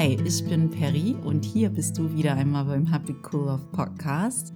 Hi, 0.00 0.16
ich 0.24 0.42
bin 0.46 0.70
Perry 0.70 1.14
und 1.24 1.44
hier 1.44 1.68
bist 1.68 1.98
du 1.98 2.10
wieder 2.14 2.32
einmal 2.32 2.64
beim 2.64 2.86
Happy 2.86 3.14
Cool 3.30 3.48
of 3.48 3.70
Podcast, 3.70 4.54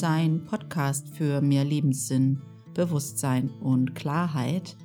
dein 0.00 0.44
Podcast 0.44 1.08
für 1.08 1.40
mehr 1.40 1.64
Lebenssinn, 1.64 2.40
Bewusstsein 2.74 3.50
und 3.60 3.96
Klarheit. 3.96 4.76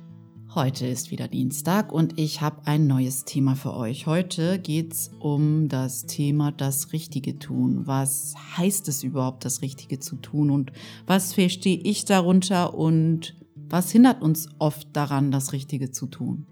Heute 0.52 0.88
ist 0.88 1.12
wieder 1.12 1.28
Dienstag 1.28 1.92
und 1.92 2.18
ich 2.18 2.40
habe 2.40 2.60
ein 2.64 2.88
neues 2.88 3.24
Thema 3.24 3.54
für 3.54 3.72
euch. 3.72 4.08
Heute 4.08 4.58
geht 4.58 4.94
es 4.94 5.12
um 5.20 5.68
das 5.68 6.06
Thema 6.06 6.50
das 6.50 6.92
Richtige 6.92 7.38
tun. 7.38 7.86
Was 7.86 8.34
heißt 8.56 8.88
es 8.88 9.04
überhaupt, 9.04 9.44
das 9.44 9.62
Richtige 9.62 10.00
zu 10.00 10.16
tun 10.16 10.50
und 10.50 10.72
was 11.06 11.34
verstehe 11.34 11.78
ich 11.78 12.04
darunter 12.04 12.74
und 12.74 13.36
was 13.54 13.92
hindert 13.92 14.22
uns 14.22 14.48
oft 14.58 14.88
daran, 14.92 15.30
das 15.30 15.52
Richtige 15.52 15.92
zu 15.92 16.06
tun? 16.08 16.48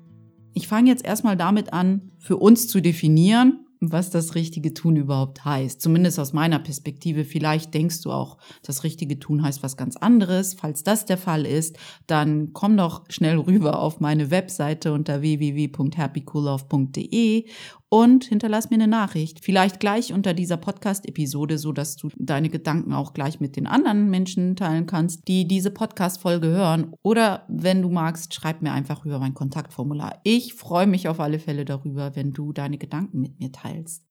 Ich 0.58 0.66
fange 0.66 0.90
jetzt 0.90 1.04
erstmal 1.04 1.36
damit 1.36 1.72
an, 1.72 2.10
für 2.18 2.36
uns 2.36 2.66
zu 2.66 2.80
definieren, 2.80 3.64
was 3.78 4.10
das 4.10 4.34
richtige 4.34 4.74
Tun 4.74 4.96
überhaupt 4.96 5.44
heißt. 5.44 5.80
Zumindest 5.80 6.18
aus 6.18 6.32
meiner 6.32 6.58
Perspektive. 6.58 7.24
Vielleicht 7.24 7.74
denkst 7.74 8.02
du 8.02 8.10
auch, 8.10 8.38
das 8.64 8.82
richtige 8.82 9.20
Tun 9.20 9.44
heißt 9.44 9.62
was 9.62 9.76
ganz 9.76 9.96
anderes. 9.96 10.54
Falls 10.54 10.82
das 10.82 11.04
der 11.04 11.16
Fall 11.16 11.46
ist, 11.46 11.78
dann 12.08 12.54
komm 12.54 12.76
doch 12.76 13.04
schnell 13.08 13.38
rüber 13.38 13.78
auf 13.78 14.00
meine 14.00 14.32
Webseite 14.32 14.92
unter 14.92 15.20
www.happycoolove.de 15.20 17.44
und 17.90 18.24
hinterlass 18.24 18.70
mir 18.70 18.76
eine 18.76 18.88
Nachricht. 18.88 19.44
Vielleicht 19.44 19.80
gleich 19.80 20.12
unter 20.12 20.34
dieser 20.34 20.56
Podcast-Episode, 20.56 21.58
so 21.58 21.72
dass 21.72 21.96
du 21.96 22.08
deine 22.16 22.50
Gedanken 22.50 22.92
auch 22.92 23.14
gleich 23.14 23.40
mit 23.40 23.56
den 23.56 23.66
anderen 23.66 24.10
Menschen 24.10 24.56
teilen 24.56 24.86
kannst, 24.86 25.26
die 25.28 25.48
diese 25.48 25.70
Podcast-Folge 25.70 26.48
hören. 26.48 26.92
Oder 27.02 27.44
wenn 27.48 27.82
du 27.82 27.88
magst, 27.88 28.34
schreib 28.34 28.62
mir 28.62 28.72
einfach 28.72 29.04
über 29.04 29.18
mein 29.18 29.34
Kontaktformular. 29.34 30.20
Ich 30.24 30.54
freue 30.54 30.86
mich 30.86 31.08
auf 31.08 31.20
alle 31.20 31.38
Fälle 31.38 31.64
darüber, 31.64 32.14
wenn 32.14 32.32
du 32.32 32.52
deine 32.52 32.78
Gedanken 32.78 33.20
mit 33.20 33.38
mir 33.40 33.52
teilst. 33.52 34.04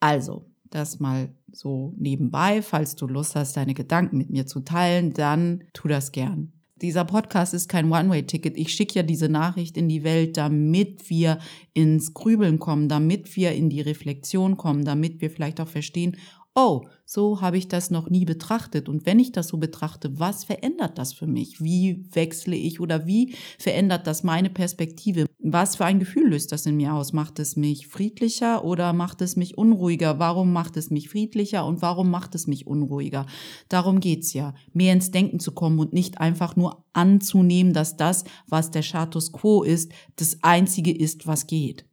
Also, 0.00 0.50
das 0.64 1.00
mal 1.00 1.34
so 1.52 1.94
nebenbei. 1.96 2.62
Falls 2.62 2.96
du 2.96 3.06
Lust 3.06 3.34
hast, 3.34 3.56
deine 3.56 3.74
Gedanken 3.74 4.16
mit 4.16 4.30
mir 4.30 4.46
zu 4.46 4.60
teilen, 4.60 5.12
dann 5.12 5.64
tu 5.72 5.88
das 5.88 6.12
gern 6.12 6.55
dieser 6.82 7.04
Podcast 7.04 7.54
ist 7.54 7.68
kein 7.68 7.90
One-Way-Ticket. 7.90 8.56
Ich 8.56 8.72
schicke 8.72 8.96
ja 8.96 9.02
diese 9.02 9.28
Nachricht 9.28 9.76
in 9.76 9.88
die 9.88 10.04
Welt, 10.04 10.36
damit 10.36 11.08
wir 11.08 11.38
ins 11.72 12.12
Grübeln 12.12 12.58
kommen, 12.58 12.88
damit 12.88 13.34
wir 13.36 13.52
in 13.52 13.70
die 13.70 13.80
Reflexion 13.80 14.56
kommen, 14.56 14.84
damit 14.84 15.20
wir 15.20 15.30
vielleicht 15.30 15.60
auch 15.60 15.68
verstehen, 15.68 16.16
oh, 16.54 16.86
so 17.04 17.40
habe 17.40 17.58
ich 17.58 17.68
das 17.68 17.90
noch 17.90 18.10
nie 18.10 18.24
betrachtet. 18.24 18.88
Und 18.88 19.06
wenn 19.06 19.18
ich 19.18 19.32
das 19.32 19.48
so 19.48 19.58
betrachte, 19.58 20.18
was 20.18 20.44
verändert 20.44 20.98
das 20.98 21.12
für 21.12 21.26
mich? 21.26 21.62
Wie 21.62 22.04
wechsle 22.12 22.56
ich 22.56 22.80
oder 22.80 23.06
wie 23.06 23.34
verändert 23.58 24.06
das 24.06 24.22
meine 24.22 24.50
Perspektive? 24.50 25.25
Was 25.38 25.76
für 25.76 25.84
ein 25.84 25.98
Gefühl 25.98 26.30
löst 26.30 26.50
das 26.50 26.64
in 26.64 26.76
mir 26.76 26.94
aus? 26.94 27.12
Macht 27.12 27.38
es 27.38 27.56
mich 27.56 27.88
friedlicher 27.88 28.64
oder 28.64 28.94
macht 28.94 29.20
es 29.20 29.36
mich 29.36 29.58
unruhiger? 29.58 30.18
Warum 30.18 30.50
macht 30.52 30.78
es 30.78 30.90
mich 30.90 31.10
friedlicher 31.10 31.66
und 31.66 31.82
warum 31.82 32.10
macht 32.10 32.34
es 32.34 32.46
mich 32.46 32.66
unruhiger? 32.66 33.26
Darum 33.68 34.00
geht's 34.00 34.32
ja, 34.32 34.54
mehr 34.72 34.94
ins 34.94 35.10
Denken 35.10 35.38
zu 35.38 35.52
kommen 35.52 35.78
und 35.78 35.92
nicht 35.92 36.18
einfach 36.20 36.56
nur 36.56 36.86
anzunehmen, 36.94 37.74
dass 37.74 37.98
das, 37.98 38.24
was 38.48 38.70
der 38.70 38.80
Status 38.82 39.30
quo 39.30 39.62
ist, 39.62 39.92
das 40.16 40.38
Einzige 40.42 40.96
ist, 40.96 41.26
was 41.26 41.46
geht. 41.46 41.86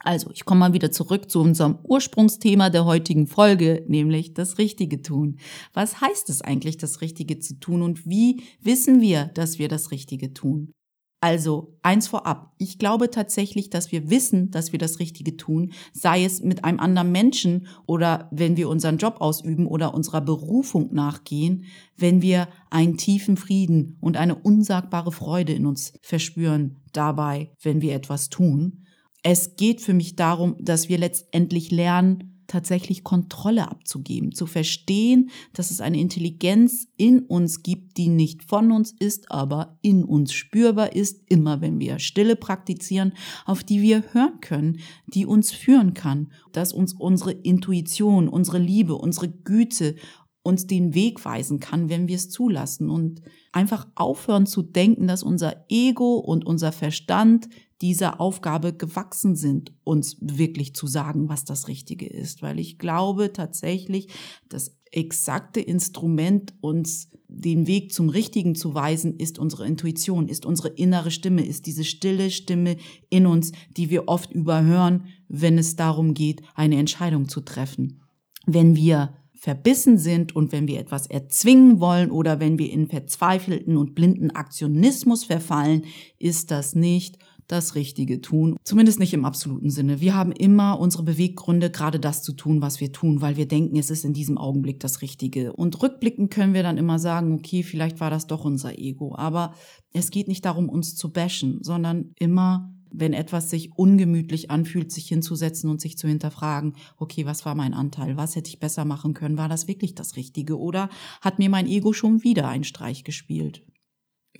Also, 0.00 0.30
ich 0.32 0.44
komme 0.44 0.60
mal 0.60 0.72
wieder 0.72 0.90
zurück 0.90 1.30
zu 1.30 1.40
unserem 1.40 1.78
Ursprungsthema 1.82 2.70
der 2.70 2.84
heutigen 2.84 3.26
Folge, 3.26 3.84
nämlich 3.88 4.34
das 4.34 4.58
Richtige 4.58 5.02
tun. 5.02 5.38
Was 5.72 6.00
heißt 6.00 6.30
es 6.30 6.42
eigentlich, 6.42 6.78
das 6.78 7.00
Richtige 7.00 7.38
zu 7.38 7.58
tun 7.58 7.82
und 7.82 8.06
wie 8.06 8.42
wissen 8.60 9.00
wir, 9.00 9.26
dass 9.34 9.58
wir 9.58 9.68
das 9.68 9.90
Richtige 9.90 10.34
tun? 10.34 10.72
Also, 11.20 11.76
eins 11.82 12.06
vorab. 12.06 12.54
Ich 12.58 12.78
glaube 12.78 13.10
tatsächlich, 13.10 13.70
dass 13.70 13.90
wir 13.90 14.08
wissen, 14.08 14.52
dass 14.52 14.70
wir 14.70 14.78
das 14.78 15.00
Richtige 15.00 15.36
tun, 15.36 15.72
sei 15.92 16.24
es 16.24 16.42
mit 16.42 16.64
einem 16.64 16.78
anderen 16.78 17.10
Menschen 17.10 17.66
oder 17.86 18.28
wenn 18.30 18.56
wir 18.56 18.68
unseren 18.68 18.98
Job 18.98 19.16
ausüben 19.18 19.66
oder 19.66 19.94
unserer 19.94 20.20
Berufung 20.20 20.94
nachgehen, 20.94 21.64
wenn 21.96 22.22
wir 22.22 22.46
einen 22.70 22.98
tiefen 22.98 23.36
Frieden 23.36 23.96
und 24.00 24.16
eine 24.16 24.36
unsagbare 24.36 25.10
Freude 25.10 25.54
in 25.54 25.66
uns 25.66 25.92
verspüren 26.02 26.76
dabei, 26.92 27.50
wenn 27.60 27.80
wir 27.80 27.96
etwas 27.96 28.28
tun. 28.28 28.84
Es 29.24 29.56
geht 29.56 29.80
für 29.80 29.94
mich 29.94 30.14
darum, 30.14 30.54
dass 30.60 30.88
wir 30.88 30.98
letztendlich 30.98 31.72
lernen, 31.72 32.37
tatsächlich 32.48 33.04
Kontrolle 33.04 33.70
abzugeben, 33.70 34.32
zu 34.32 34.46
verstehen, 34.46 35.30
dass 35.52 35.70
es 35.70 35.80
eine 35.80 36.00
Intelligenz 36.00 36.88
in 36.96 37.20
uns 37.20 37.62
gibt, 37.62 37.96
die 37.96 38.08
nicht 38.08 38.42
von 38.42 38.72
uns 38.72 38.92
ist, 38.98 39.30
aber 39.30 39.78
in 39.82 40.02
uns 40.02 40.32
spürbar 40.32 40.96
ist, 40.96 41.22
immer 41.28 41.60
wenn 41.60 41.78
wir 41.78 42.00
Stille 42.00 42.34
praktizieren, 42.34 43.12
auf 43.44 43.62
die 43.62 43.82
wir 43.82 44.02
hören 44.12 44.40
können, 44.40 44.80
die 45.06 45.26
uns 45.26 45.52
führen 45.52 45.94
kann, 45.94 46.32
dass 46.52 46.72
uns 46.72 46.94
unsere 46.94 47.32
Intuition, 47.32 48.28
unsere 48.28 48.58
Liebe, 48.58 48.96
unsere 48.96 49.28
Güte 49.28 49.94
uns 50.42 50.66
den 50.66 50.94
Weg 50.94 51.24
weisen 51.26 51.60
kann, 51.60 51.90
wenn 51.90 52.08
wir 52.08 52.16
es 52.16 52.30
zulassen. 52.30 52.88
Und 52.88 53.20
einfach 53.52 53.86
aufhören 53.94 54.46
zu 54.46 54.62
denken, 54.62 55.06
dass 55.06 55.22
unser 55.22 55.66
Ego 55.68 56.14
und 56.14 56.46
unser 56.46 56.72
Verstand 56.72 57.48
dieser 57.80 58.20
Aufgabe 58.20 58.72
gewachsen 58.72 59.36
sind, 59.36 59.72
uns 59.84 60.16
wirklich 60.20 60.74
zu 60.74 60.86
sagen, 60.86 61.28
was 61.28 61.44
das 61.44 61.68
Richtige 61.68 62.06
ist. 62.06 62.42
Weil 62.42 62.58
ich 62.58 62.78
glaube 62.78 63.32
tatsächlich, 63.32 64.08
das 64.48 64.76
exakte 64.90 65.60
Instrument, 65.60 66.54
uns 66.60 67.10
den 67.28 67.66
Weg 67.66 67.92
zum 67.92 68.08
Richtigen 68.08 68.54
zu 68.54 68.74
weisen, 68.74 69.16
ist 69.16 69.38
unsere 69.38 69.66
Intuition, 69.66 70.28
ist 70.28 70.46
unsere 70.46 70.68
innere 70.68 71.10
Stimme, 71.10 71.44
ist 71.44 71.66
diese 71.66 71.84
stille 71.84 72.30
Stimme 72.30 72.78
in 73.10 73.26
uns, 73.26 73.52
die 73.76 73.90
wir 73.90 74.08
oft 74.08 74.32
überhören, 74.32 75.04
wenn 75.28 75.58
es 75.58 75.76
darum 75.76 76.14
geht, 76.14 76.42
eine 76.54 76.78
Entscheidung 76.78 77.28
zu 77.28 77.42
treffen. 77.42 78.00
Wenn 78.46 78.76
wir 78.76 79.14
verbissen 79.34 79.98
sind 79.98 80.34
und 80.34 80.50
wenn 80.50 80.66
wir 80.66 80.80
etwas 80.80 81.06
erzwingen 81.06 81.78
wollen 81.78 82.10
oder 82.10 82.40
wenn 82.40 82.58
wir 82.58 82.72
in 82.72 82.88
verzweifelten 82.88 83.76
und 83.76 83.94
blinden 83.94 84.30
Aktionismus 84.30 85.24
verfallen, 85.24 85.84
ist 86.18 86.50
das 86.50 86.74
nicht 86.74 87.18
das 87.48 87.74
Richtige 87.74 88.20
tun. 88.20 88.56
Zumindest 88.62 89.00
nicht 89.00 89.14
im 89.14 89.24
absoluten 89.24 89.70
Sinne. 89.70 90.00
Wir 90.00 90.14
haben 90.14 90.32
immer 90.32 90.78
unsere 90.78 91.02
Beweggründe, 91.02 91.70
gerade 91.70 91.98
das 91.98 92.22
zu 92.22 92.34
tun, 92.34 92.62
was 92.62 92.80
wir 92.80 92.92
tun, 92.92 93.20
weil 93.20 93.36
wir 93.36 93.48
denken, 93.48 93.76
es 93.76 93.90
ist 93.90 94.04
in 94.04 94.12
diesem 94.12 94.38
Augenblick 94.38 94.80
das 94.80 95.02
Richtige. 95.02 95.52
Und 95.54 95.82
rückblickend 95.82 96.30
können 96.30 96.54
wir 96.54 96.62
dann 96.62 96.78
immer 96.78 96.98
sagen, 96.98 97.32
okay, 97.32 97.62
vielleicht 97.62 98.00
war 98.00 98.10
das 98.10 98.26
doch 98.26 98.44
unser 98.44 98.78
Ego. 98.78 99.16
Aber 99.16 99.54
es 99.92 100.10
geht 100.10 100.28
nicht 100.28 100.44
darum, 100.44 100.68
uns 100.68 100.94
zu 100.94 101.10
bashen, 101.10 101.58
sondern 101.62 102.12
immer 102.18 102.72
wenn 102.90 103.12
etwas 103.12 103.50
sich 103.50 103.76
ungemütlich 103.76 104.50
anfühlt, 104.50 104.92
sich 104.92 105.08
hinzusetzen 105.08 105.70
und 105.70 105.80
sich 105.80 105.98
zu 105.98 106.08
hinterfragen, 106.08 106.74
okay, 106.96 107.26
was 107.26 107.44
war 107.44 107.54
mein 107.54 107.74
Anteil? 107.74 108.16
Was 108.16 108.36
hätte 108.36 108.48
ich 108.48 108.60
besser 108.60 108.84
machen 108.84 109.14
können? 109.14 109.38
War 109.38 109.48
das 109.48 109.68
wirklich 109.68 109.94
das 109.94 110.16
Richtige? 110.16 110.58
Oder 110.58 110.88
hat 111.20 111.38
mir 111.38 111.50
mein 111.50 111.66
Ego 111.66 111.92
schon 111.92 112.22
wieder 112.24 112.48
einen 112.48 112.64
Streich 112.64 113.04
gespielt? 113.04 113.62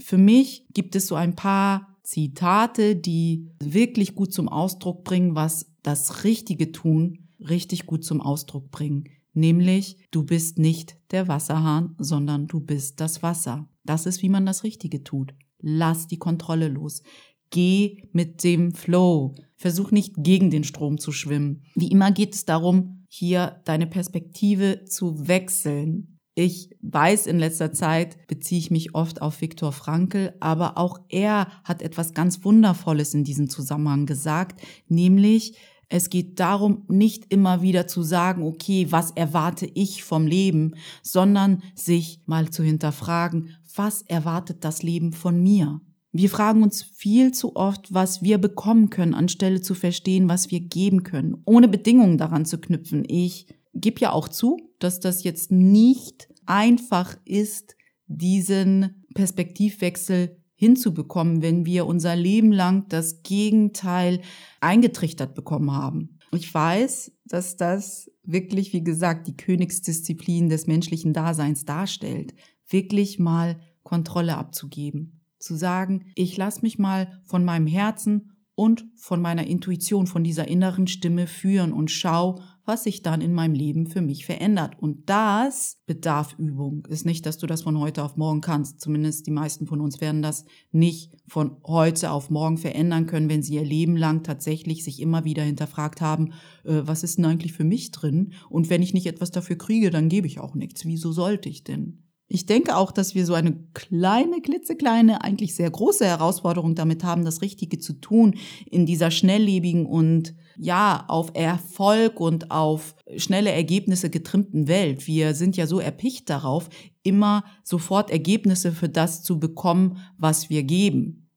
Für 0.00 0.18
mich 0.18 0.66
gibt 0.72 0.96
es 0.96 1.06
so 1.06 1.14
ein 1.14 1.34
paar 1.34 1.87
Zitate, 2.08 2.96
die 2.96 3.50
wirklich 3.62 4.14
gut 4.14 4.32
zum 4.32 4.48
Ausdruck 4.48 5.04
bringen, 5.04 5.34
was 5.34 5.70
das 5.82 6.24
richtige 6.24 6.72
Tun 6.72 7.28
richtig 7.38 7.84
gut 7.84 8.02
zum 8.02 8.22
Ausdruck 8.22 8.70
bringen. 8.70 9.04
Nämlich, 9.34 9.98
du 10.10 10.24
bist 10.24 10.58
nicht 10.58 10.96
der 11.10 11.28
Wasserhahn, 11.28 11.94
sondern 11.98 12.46
du 12.46 12.60
bist 12.60 13.00
das 13.00 13.22
Wasser. 13.22 13.68
Das 13.84 14.06
ist, 14.06 14.22
wie 14.22 14.30
man 14.30 14.46
das 14.46 14.64
Richtige 14.64 15.04
tut. 15.04 15.34
Lass 15.60 16.06
die 16.06 16.16
Kontrolle 16.16 16.68
los. 16.68 17.02
Geh 17.50 18.02
mit 18.12 18.42
dem 18.42 18.72
Flow. 18.72 19.34
Versuch 19.56 19.90
nicht 19.90 20.14
gegen 20.16 20.48
den 20.48 20.64
Strom 20.64 20.96
zu 20.96 21.12
schwimmen. 21.12 21.62
Wie 21.74 21.90
immer 21.90 22.10
geht 22.10 22.34
es 22.34 22.46
darum, 22.46 23.04
hier 23.10 23.60
deine 23.66 23.86
Perspektive 23.86 24.86
zu 24.86 25.28
wechseln. 25.28 26.17
Ich 26.40 26.70
weiß, 26.82 27.26
in 27.26 27.40
letzter 27.40 27.72
Zeit 27.72 28.28
beziehe 28.28 28.60
ich 28.60 28.70
mich 28.70 28.94
oft 28.94 29.22
auf 29.22 29.40
Viktor 29.40 29.72
Frankl, 29.72 30.34
aber 30.38 30.78
auch 30.78 31.00
er 31.08 31.48
hat 31.64 31.82
etwas 31.82 32.14
ganz 32.14 32.44
Wundervolles 32.44 33.12
in 33.12 33.24
diesem 33.24 33.50
Zusammenhang 33.50 34.06
gesagt, 34.06 34.62
nämlich 34.86 35.56
es 35.88 36.10
geht 36.10 36.38
darum, 36.38 36.84
nicht 36.86 37.32
immer 37.32 37.60
wieder 37.60 37.88
zu 37.88 38.04
sagen, 38.04 38.44
okay, 38.44 38.86
was 38.90 39.10
erwarte 39.10 39.66
ich 39.66 40.04
vom 40.04 40.28
Leben, 40.28 40.76
sondern 41.02 41.64
sich 41.74 42.20
mal 42.26 42.50
zu 42.50 42.62
hinterfragen, 42.62 43.56
was 43.74 44.02
erwartet 44.02 44.58
das 44.62 44.84
Leben 44.84 45.12
von 45.12 45.42
mir? 45.42 45.80
Wir 46.12 46.30
fragen 46.30 46.62
uns 46.62 46.84
viel 46.84 47.32
zu 47.32 47.56
oft, 47.56 47.92
was 47.92 48.22
wir 48.22 48.38
bekommen 48.38 48.90
können, 48.90 49.14
anstelle 49.14 49.60
zu 49.60 49.74
verstehen, 49.74 50.28
was 50.28 50.52
wir 50.52 50.60
geben 50.60 51.02
können, 51.02 51.42
ohne 51.46 51.66
Bedingungen 51.66 52.16
daran 52.16 52.44
zu 52.44 52.58
knüpfen. 52.58 53.02
Ich 53.08 53.48
gebe 53.80 54.00
ja 54.00 54.12
auch 54.12 54.28
zu, 54.28 54.56
dass 54.78 55.00
das 55.00 55.24
jetzt 55.24 55.50
nicht 55.50 56.28
einfach 56.46 57.16
ist, 57.24 57.76
diesen 58.06 59.04
Perspektivwechsel 59.14 60.36
hinzubekommen, 60.54 61.40
wenn 61.42 61.66
wir 61.66 61.86
unser 61.86 62.16
Leben 62.16 62.50
lang 62.50 62.88
das 62.88 63.22
Gegenteil 63.22 64.20
eingetrichtert 64.60 65.34
bekommen 65.34 65.72
haben. 65.72 66.18
Ich 66.32 66.52
weiß, 66.52 67.12
dass 67.26 67.56
das 67.56 68.10
wirklich, 68.24 68.72
wie 68.72 68.82
gesagt, 68.82 69.28
die 69.28 69.36
Königsdisziplin 69.36 70.48
des 70.48 70.66
menschlichen 70.66 71.12
Daseins 71.12 71.64
darstellt, 71.64 72.34
wirklich 72.68 73.18
mal 73.18 73.60
Kontrolle 73.82 74.36
abzugeben, 74.36 75.20
zu 75.38 75.54
sagen, 75.54 76.06
ich 76.14 76.36
lasse 76.36 76.62
mich 76.62 76.78
mal 76.78 77.20
von 77.24 77.44
meinem 77.44 77.66
Herzen 77.66 78.32
und 78.58 78.86
von 78.96 79.22
meiner 79.22 79.46
Intuition, 79.46 80.08
von 80.08 80.24
dieser 80.24 80.48
inneren 80.48 80.88
Stimme 80.88 81.28
führen 81.28 81.72
und 81.72 81.92
schau, 81.92 82.40
was 82.64 82.82
sich 82.82 83.02
dann 83.02 83.20
in 83.20 83.32
meinem 83.32 83.54
Leben 83.54 83.86
für 83.86 84.00
mich 84.00 84.26
verändert. 84.26 84.72
Und 84.80 85.08
das 85.08 85.80
bedarf 85.86 86.34
Übung. 86.38 86.84
Ist 86.88 87.06
nicht, 87.06 87.24
dass 87.24 87.38
du 87.38 87.46
das 87.46 87.62
von 87.62 87.78
heute 87.78 88.02
auf 88.02 88.16
morgen 88.16 88.40
kannst. 88.40 88.80
Zumindest 88.80 89.28
die 89.28 89.30
meisten 89.30 89.68
von 89.68 89.80
uns 89.80 90.00
werden 90.00 90.22
das 90.22 90.44
nicht 90.72 91.12
von 91.28 91.58
heute 91.64 92.10
auf 92.10 92.30
morgen 92.30 92.58
verändern 92.58 93.06
können, 93.06 93.30
wenn 93.30 93.44
sie 93.44 93.54
ihr 93.54 93.64
Leben 93.64 93.96
lang 93.96 94.24
tatsächlich 94.24 94.82
sich 94.82 95.00
immer 95.00 95.24
wieder 95.24 95.44
hinterfragt 95.44 96.00
haben, 96.00 96.32
äh, 96.64 96.82
was 96.82 97.04
ist 97.04 97.16
denn 97.16 97.26
eigentlich 97.26 97.52
für 97.52 97.62
mich 97.62 97.92
drin? 97.92 98.32
Und 98.50 98.70
wenn 98.70 98.82
ich 98.82 98.92
nicht 98.92 99.06
etwas 99.06 99.30
dafür 99.30 99.56
kriege, 99.56 99.90
dann 99.90 100.08
gebe 100.08 100.26
ich 100.26 100.40
auch 100.40 100.56
nichts. 100.56 100.84
Wieso 100.84 101.12
sollte 101.12 101.48
ich 101.48 101.62
denn? 101.62 102.07
Ich 102.30 102.44
denke 102.44 102.76
auch, 102.76 102.92
dass 102.92 103.14
wir 103.14 103.24
so 103.24 103.32
eine 103.32 103.56
kleine, 103.72 104.42
klitzekleine, 104.42 105.24
eigentlich 105.24 105.54
sehr 105.54 105.70
große 105.70 106.04
Herausforderung 106.04 106.74
damit 106.74 107.02
haben, 107.02 107.24
das 107.24 107.40
Richtige 107.40 107.78
zu 107.78 107.94
tun 107.94 108.34
in 108.70 108.84
dieser 108.84 109.10
schnelllebigen 109.10 109.86
und 109.86 110.34
ja, 110.58 111.06
auf 111.08 111.30
Erfolg 111.32 112.20
und 112.20 112.50
auf 112.50 112.94
schnelle 113.16 113.50
Ergebnisse 113.50 114.10
getrimmten 114.10 114.68
Welt. 114.68 115.06
Wir 115.06 115.32
sind 115.32 115.56
ja 115.56 115.66
so 115.66 115.80
erpicht 115.80 116.28
darauf, 116.28 116.68
immer 117.02 117.44
sofort 117.64 118.10
Ergebnisse 118.10 118.72
für 118.72 118.90
das 118.90 119.22
zu 119.22 119.38
bekommen, 119.38 119.96
was 120.18 120.50
wir 120.50 120.64
geben. 120.64 121.30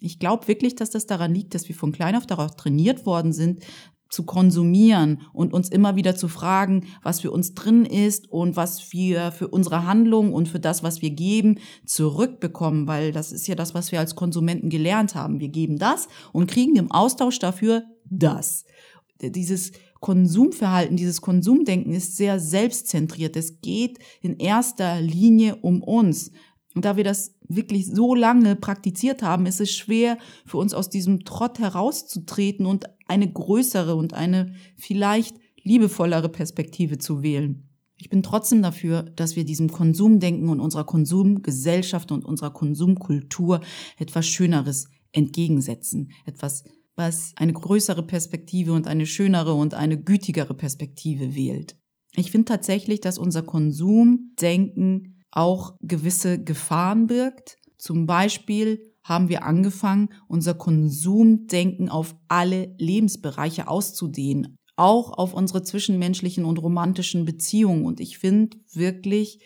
Ich 0.00 0.18
glaube 0.18 0.48
wirklich, 0.48 0.74
dass 0.74 0.90
das 0.90 1.06
daran 1.06 1.34
liegt, 1.34 1.54
dass 1.54 1.66
wir 1.68 1.74
von 1.74 1.92
klein 1.92 2.14
auf 2.14 2.26
darauf 2.26 2.56
trainiert 2.56 3.06
worden 3.06 3.32
sind, 3.32 3.64
zu 4.10 4.24
konsumieren 4.24 5.22
und 5.32 5.54
uns 5.54 5.68
immer 5.68 5.96
wieder 5.96 6.16
zu 6.16 6.28
fragen, 6.28 6.86
was 7.02 7.20
für 7.20 7.30
uns 7.30 7.54
drin 7.54 7.86
ist 7.86 8.30
und 8.30 8.56
was 8.56 8.92
wir 8.92 9.32
für 9.32 9.48
unsere 9.48 9.86
Handlung 9.86 10.34
und 10.34 10.48
für 10.48 10.60
das, 10.60 10.82
was 10.82 11.00
wir 11.00 11.10
geben, 11.10 11.58
zurückbekommen, 11.86 12.86
weil 12.88 13.12
das 13.12 13.32
ist 13.32 13.46
ja 13.46 13.54
das, 13.54 13.72
was 13.72 13.92
wir 13.92 14.00
als 14.00 14.16
Konsumenten 14.16 14.68
gelernt 14.68 15.14
haben. 15.14 15.40
Wir 15.40 15.48
geben 15.48 15.78
das 15.78 16.08
und 16.32 16.50
kriegen 16.50 16.76
im 16.76 16.90
Austausch 16.90 17.38
dafür 17.38 17.84
das. 18.04 18.64
Dieses 19.22 19.72
Konsumverhalten, 20.00 20.96
dieses 20.96 21.20
Konsumdenken 21.20 21.92
ist 21.92 22.16
sehr 22.16 22.40
selbstzentriert. 22.40 23.36
Es 23.36 23.60
geht 23.60 23.98
in 24.22 24.38
erster 24.38 25.00
Linie 25.00 25.56
um 25.56 25.82
uns. 25.82 26.32
Und 26.74 26.84
da 26.84 26.96
wir 26.96 27.04
das 27.04 27.34
wirklich 27.48 27.86
so 27.86 28.14
lange 28.14 28.54
praktiziert 28.54 29.22
haben, 29.22 29.46
ist 29.46 29.60
es 29.60 29.72
schwer 29.72 30.18
für 30.46 30.58
uns 30.58 30.72
aus 30.72 30.88
diesem 30.88 31.24
Trott 31.24 31.58
herauszutreten 31.58 32.64
und 32.64 32.86
eine 33.08 33.30
größere 33.30 33.96
und 33.96 34.14
eine 34.14 34.54
vielleicht 34.76 35.36
liebevollere 35.62 36.28
Perspektive 36.28 36.98
zu 36.98 37.22
wählen. 37.22 37.68
Ich 37.96 38.08
bin 38.08 38.22
trotzdem 38.22 38.62
dafür, 38.62 39.02
dass 39.02 39.36
wir 39.36 39.44
diesem 39.44 39.68
Konsumdenken 39.70 40.48
und 40.48 40.60
unserer 40.60 40.84
Konsumgesellschaft 40.84 42.12
und 42.12 42.24
unserer 42.24 42.50
Konsumkultur 42.50 43.60
etwas 43.98 44.26
Schöneres 44.26 44.88
entgegensetzen. 45.12 46.12
Etwas, 46.24 46.64
was 46.96 47.32
eine 47.36 47.52
größere 47.52 48.02
Perspektive 48.02 48.72
und 48.72 48.86
eine 48.86 49.04
schönere 49.04 49.52
und 49.52 49.74
eine 49.74 50.00
gütigere 50.00 50.54
Perspektive 50.54 51.34
wählt. 51.34 51.76
Ich 52.14 52.30
finde 52.30 52.46
tatsächlich, 52.46 53.00
dass 53.00 53.18
unser 53.18 53.42
Konsumdenken 53.42 55.19
auch 55.30 55.74
gewisse 55.80 56.42
Gefahren 56.42 57.06
birgt. 57.06 57.56
Zum 57.78 58.06
Beispiel 58.06 58.90
haben 59.02 59.28
wir 59.28 59.44
angefangen, 59.44 60.10
unser 60.28 60.54
Konsumdenken 60.54 61.88
auf 61.88 62.14
alle 62.28 62.74
Lebensbereiche 62.78 63.68
auszudehnen, 63.68 64.56
auch 64.76 65.12
auf 65.12 65.34
unsere 65.34 65.62
zwischenmenschlichen 65.62 66.44
und 66.44 66.58
romantischen 66.58 67.24
Beziehungen. 67.24 67.84
Und 67.84 68.00
ich 68.00 68.18
finde 68.18 68.58
wirklich, 68.72 69.40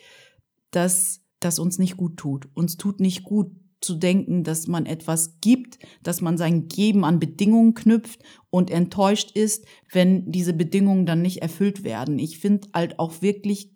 dass 0.71 1.21
das 1.39 1.59
uns 1.59 1.79
nicht 1.79 1.97
gut 1.97 2.17
tut. 2.17 2.47
Uns 2.53 2.77
tut 2.77 2.99
nicht 2.99 3.23
gut 3.23 3.51
zu 3.81 3.95
denken, 3.95 4.43
dass 4.43 4.67
man 4.67 4.85
etwas 4.85 5.39
gibt, 5.41 5.77
dass 6.01 6.21
man 6.21 6.37
sein 6.37 6.67
Geben 6.67 7.05
an 7.05 7.19
Bedingungen 7.19 7.75
knüpft 7.75 8.21
und 8.49 8.71
enttäuscht 8.71 9.31
ist, 9.35 9.65
wenn 9.91 10.31
diese 10.31 10.53
Bedingungen 10.53 11.05
dann 11.05 11.21
nicht 11.21 11.41
erfüllt 11.41 11.83
werden. 11.83 12.19
Ich 12.19 12.39
finde 12.39 12.67
halt 12.73 12.99
auch 12.99 13.21
wirklich 13.21 13.71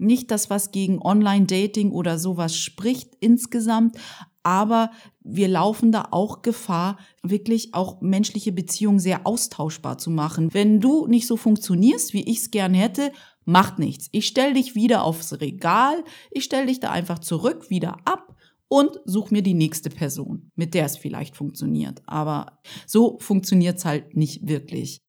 nicht 0.00 0.30
das, 0.30 0.50
was 0.50 0.70
gegen 0.70 1.00
Online-Dating 1.00 1.92
oder 1.92 2.18
sowas 2.18 2.56
spricht 2.56 3.14
insgesamt, 3.20 3.96
aber 4.42 4.90
wir 5.22 5.48
laufen 5.48 5.92
da 5.92 6.08
auch 6.12 6.42
Gefahr, 6.42 6.98
wirklich 7.22 7.74
auch 7.74 8.00
menschliche 8.00 8.52
Beziehungen 8.52 8.98
sehr 8.98 9.26
austauschbar 9.26 9.98
zu 9.98 10.10
machen. 10.10 10.52
Wenn 10.52 10.80
du 10.80 11.06
nicht 11.06 11.26
so 11.26 11.36
funktionierst, 11.36 12.14
wie 12.14 12.22
ich 12.22 12.38
es 12.38 12.50
gern 12.50 12.72
hätte, 12.72 13.12
macht 13.44 13.78
nichts. 13.78 14.08
Ich 14.12 14.26
stell 14.26 14.54
dich 14.54 14.74
wieder 14.74 15.04
aufs 15.04 15.40
Regal, 15.40 16.04
ich 16.30 16.44
stell 16.44 16.66
dich 16.66 16.80
da 16.80 16.90
einfach 16.90 17.18
zurück, 17.18 17.68
wieder 17.68 17.98
ab 18.06 18.36
und 18.68 19.00
such 19.04 19.30
mir 19.30 19.42
die 19.42 19.54
nächste 19.54 19.90
Person, 19.90 20.50
mit 20.54 20.74
der 20.74 20.86
es 20.86 20.96
vielleicht 20.96 21.36
funktioniert. 21.36 22.02
Aber 22.06 22.60
so 22.86 23.18
funktioniert's 23.18 23.84
halt 23.84 24.16
nicht 24.16 24.46
wirklich. 24.46 25.00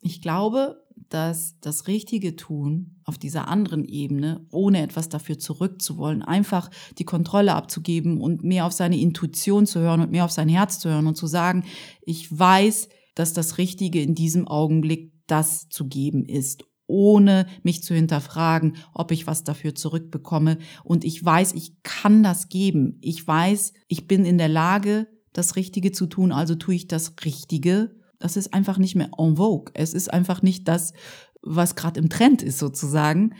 Ich 0.00 0.20
glaube, 0.20 0.81
dass 1.12 1.58
das 1.60 1.88
Richtige 1.88 2.36
tun 2.36 2.96
auf 3.04 3.18
dieser 3.18 3.46
anderen 3.46 3.84
Ebene, 3.84 4.46
ohne 4.50 4.80
etwas 4.80 5.10
dafür 5.10 5.38
zurückzuwollen, 5.38 6.22
einfach 6.22 6.70
die 6.96 7.04
Kontrolle 7.04 7.54
abzugeben 7.54 8.18
und 8.18 8.42
mehr 8.44 8.64
auf 8.64 8.72
seine 8.72 8.98
Intuition 8.98 9.66
zu 9.66 9.80
hören 9.80 10.00
und 10.00 10.10
mehr 10.10 10.24
auf 10.24 10.30
sein 10.30 10.48
Herz 10.48 10.78
zu 10.78 10.88
hören 10.88 11.06
und 11.06 11.16
zu 11.16 11.26
sagen, 11.26 11.64
ich 12.00 12.36
weiß, 12.36 12.88
dass 13.14 13.34
das 13.34 13.58
Richtige 13.58 14.00
in 14.00 14.14
diesem 14.14 14.48
Augenblick 14.48 15.12
das 15.26 15.68
zu 15.68 15.86
geben 15.86 16.24
ist, 16.24 16.64
ohne 16.86 17.46
mich 17.62 17.82
zu 17.82 17.94
hinterfragen, 17.94 18.76
ob 18.94 19.10
ich 19.10 19.26
was 19.26 19.44
dafür 19.44 19.74
zurückbekomme. 19.74 20.56
Und 20.82 21.04
ich 21.04 21.22
weiß, 21.22 21.52
ich 21.52 21.82
kann 21.82 22.22
das 22.22 22.48
geben. 22.48 22.96
Ich 23.02 23.26
weiß, 23.26 23.74
ich 23.88 24.08
bin 24.08 24.24
in 24.24 24.38
der 24.38 24.48
Lage, 24.48 25.08
das 25.34 25.56
Richtige 25.56 25.92
zu 25.92 26.06
tun, 26.06 26.32
also 26.32 26.54
tue 26.54 26.74
ich 26.74 26.88
das 26.88 27.14
Richtige 27.24 28.01
das 28.22 28.36
ist 28.36 28.54
einfach 28.54 28.78
nicht 28.78 28.94
mehr 28.94 29.10
en 29.18 29.36
vogue. 29.36 29.72
Es 29.74 29.94
ist 29.94 30.12
einfach 30.12 30.42
nicht 30.42 30.68
das, 30.68 30.92
was 31.42 31.74
gerade 31.74 31.98
im 31.98 32.08
Trend 32.08 32.40
ist 32.42 32.58
sozusagen. 32.58 33.34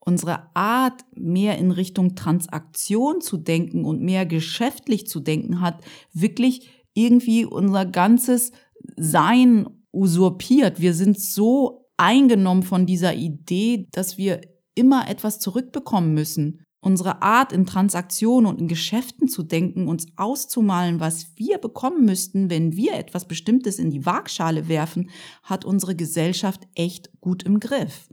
Unsere 0.00 0.54
Art, 0.56 1.02
mehr 1.14 1.58
in 1.58 1.70
Richtung 1.70 2.14
Transaktion 2.14 3.20
zu 3.20 3.36
denken 3.36 3.84
und 3.84 4.00
mehr 4.00 4.24
geschäftlich 4.24 5.06
zu 5.06 5.20
denken, 5.20 5.60
hat 5.60 5.82
wirklich 6.14 6.70
irgendwie 6.94 7.44
unser 7.44 7.84
ganzes 7.84 8.52
Sein 8.96 9.68
usurpiert. 9.92 10.80
Wir 10.80 10.94
sind 10.94 11.20
so 11.20 11.90
eingenommen 11.98 12.62
von 12.62 12.86
dieser 12.86 13.14
Idee, 13.14 13.88
dass 13.92 14.16
wir 14.16 14.40
immer 14.74 15.08
etwas 15.10 15.40
zurückbekommen 15.40 16.14
müssen 16.14 16.65
unsere 16.86 17.20
Art 17.20 17.52
in 17.52 17.66
Transaktionen 17.66 18.48
und 18.48 18.60
in 18.60 18.68
Geschäften 18.68 19.26
zu 19.26 19.42
denken, 19.42 19.88
uns 19.88 20.06
auszumalen, 20.14 21.00
was 21.00 21.32
wir 21.34 21.58
bekommen 21.58 22.04
müssten, 22.04 22.48
wenn 22.48 22.76
wir 22.76 22.94
etwas 22.94 23.26
Bestimmtes 23.26 23.80
in 23.80 23.90
die 23.90 24.06
Waagschale 24.06 24.68
werfen, 24.68 25.10
hat 25.42 25.64
unsere 25.64 25.96
Gesellschaft 25.96 26.60
echt 26.76 27.10
gut 27.20 27.42
im 27.42 27.58
Griff. 27.58 28.08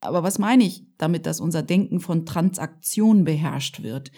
Aber 0.00 0.22
was 0.22 0.38
meine 0.38 0.62
ich 0.62 0.84
damit, 0.98 1.26
dass 1.26 1.40
unser 1.40 1.64
Denken 1.64 1.98
von 1.98 2.24
Transaktionen 2.24 3.24
beherrscht 3.24 3.82
wird? 3.82 4.12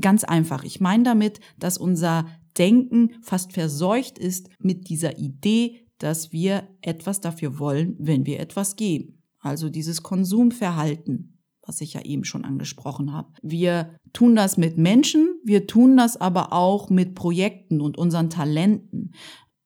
Ganz 0.00 0.24
einfach. 0.24 0.64
Ich 0.64 0.80
meine 0.80 1.02
damit, 1.02 1.40
dass 1.58 1.76
unser 1.76 2.26
Denken 2.56 3.10
fast 3.20 3.52
verseucht 3.52 4.16
ist 4.18 4.48
mit 4.58 4.88
dieser 4.88 5.18
Idee, 5.18 5.86
dass 5.98 6.32
wir 6.32 6.66
etwas 6.80 7.20
dafür 7.20 7.58
wollen, 7.58 7.94
wenn 7.98 8.24
wir 8.24 8.40
etwas 8.40 8.74
geben. 8.74 9.22
Also 9.38 9.68
dieses 9.68 10.02
Konsumverhalten, 10.02 11.35
was 11.66 11.80
ich 11.80 11.94
ja 11.94 12.02
eben 12.02 12.24
schon 12.24 12.44
angesprochen 12.44 13.12
habe. 13.12 13.32
Wir 13.42 13.94
tun 14.12 14.36
das 14.36 14.56
mit 14.56 14.78
Menschen, 14.78 15.28
wir 15.44 15.66
tun 15.66 15.96
das 15.96 16.16
aber 16.16 16.52
auch 16.52 16.88
mit 16.88 17.14
Projekten 17.14 17.80
und 17.80 17.98
unseren 17.98 18.30
Talenten. 18.30 19.12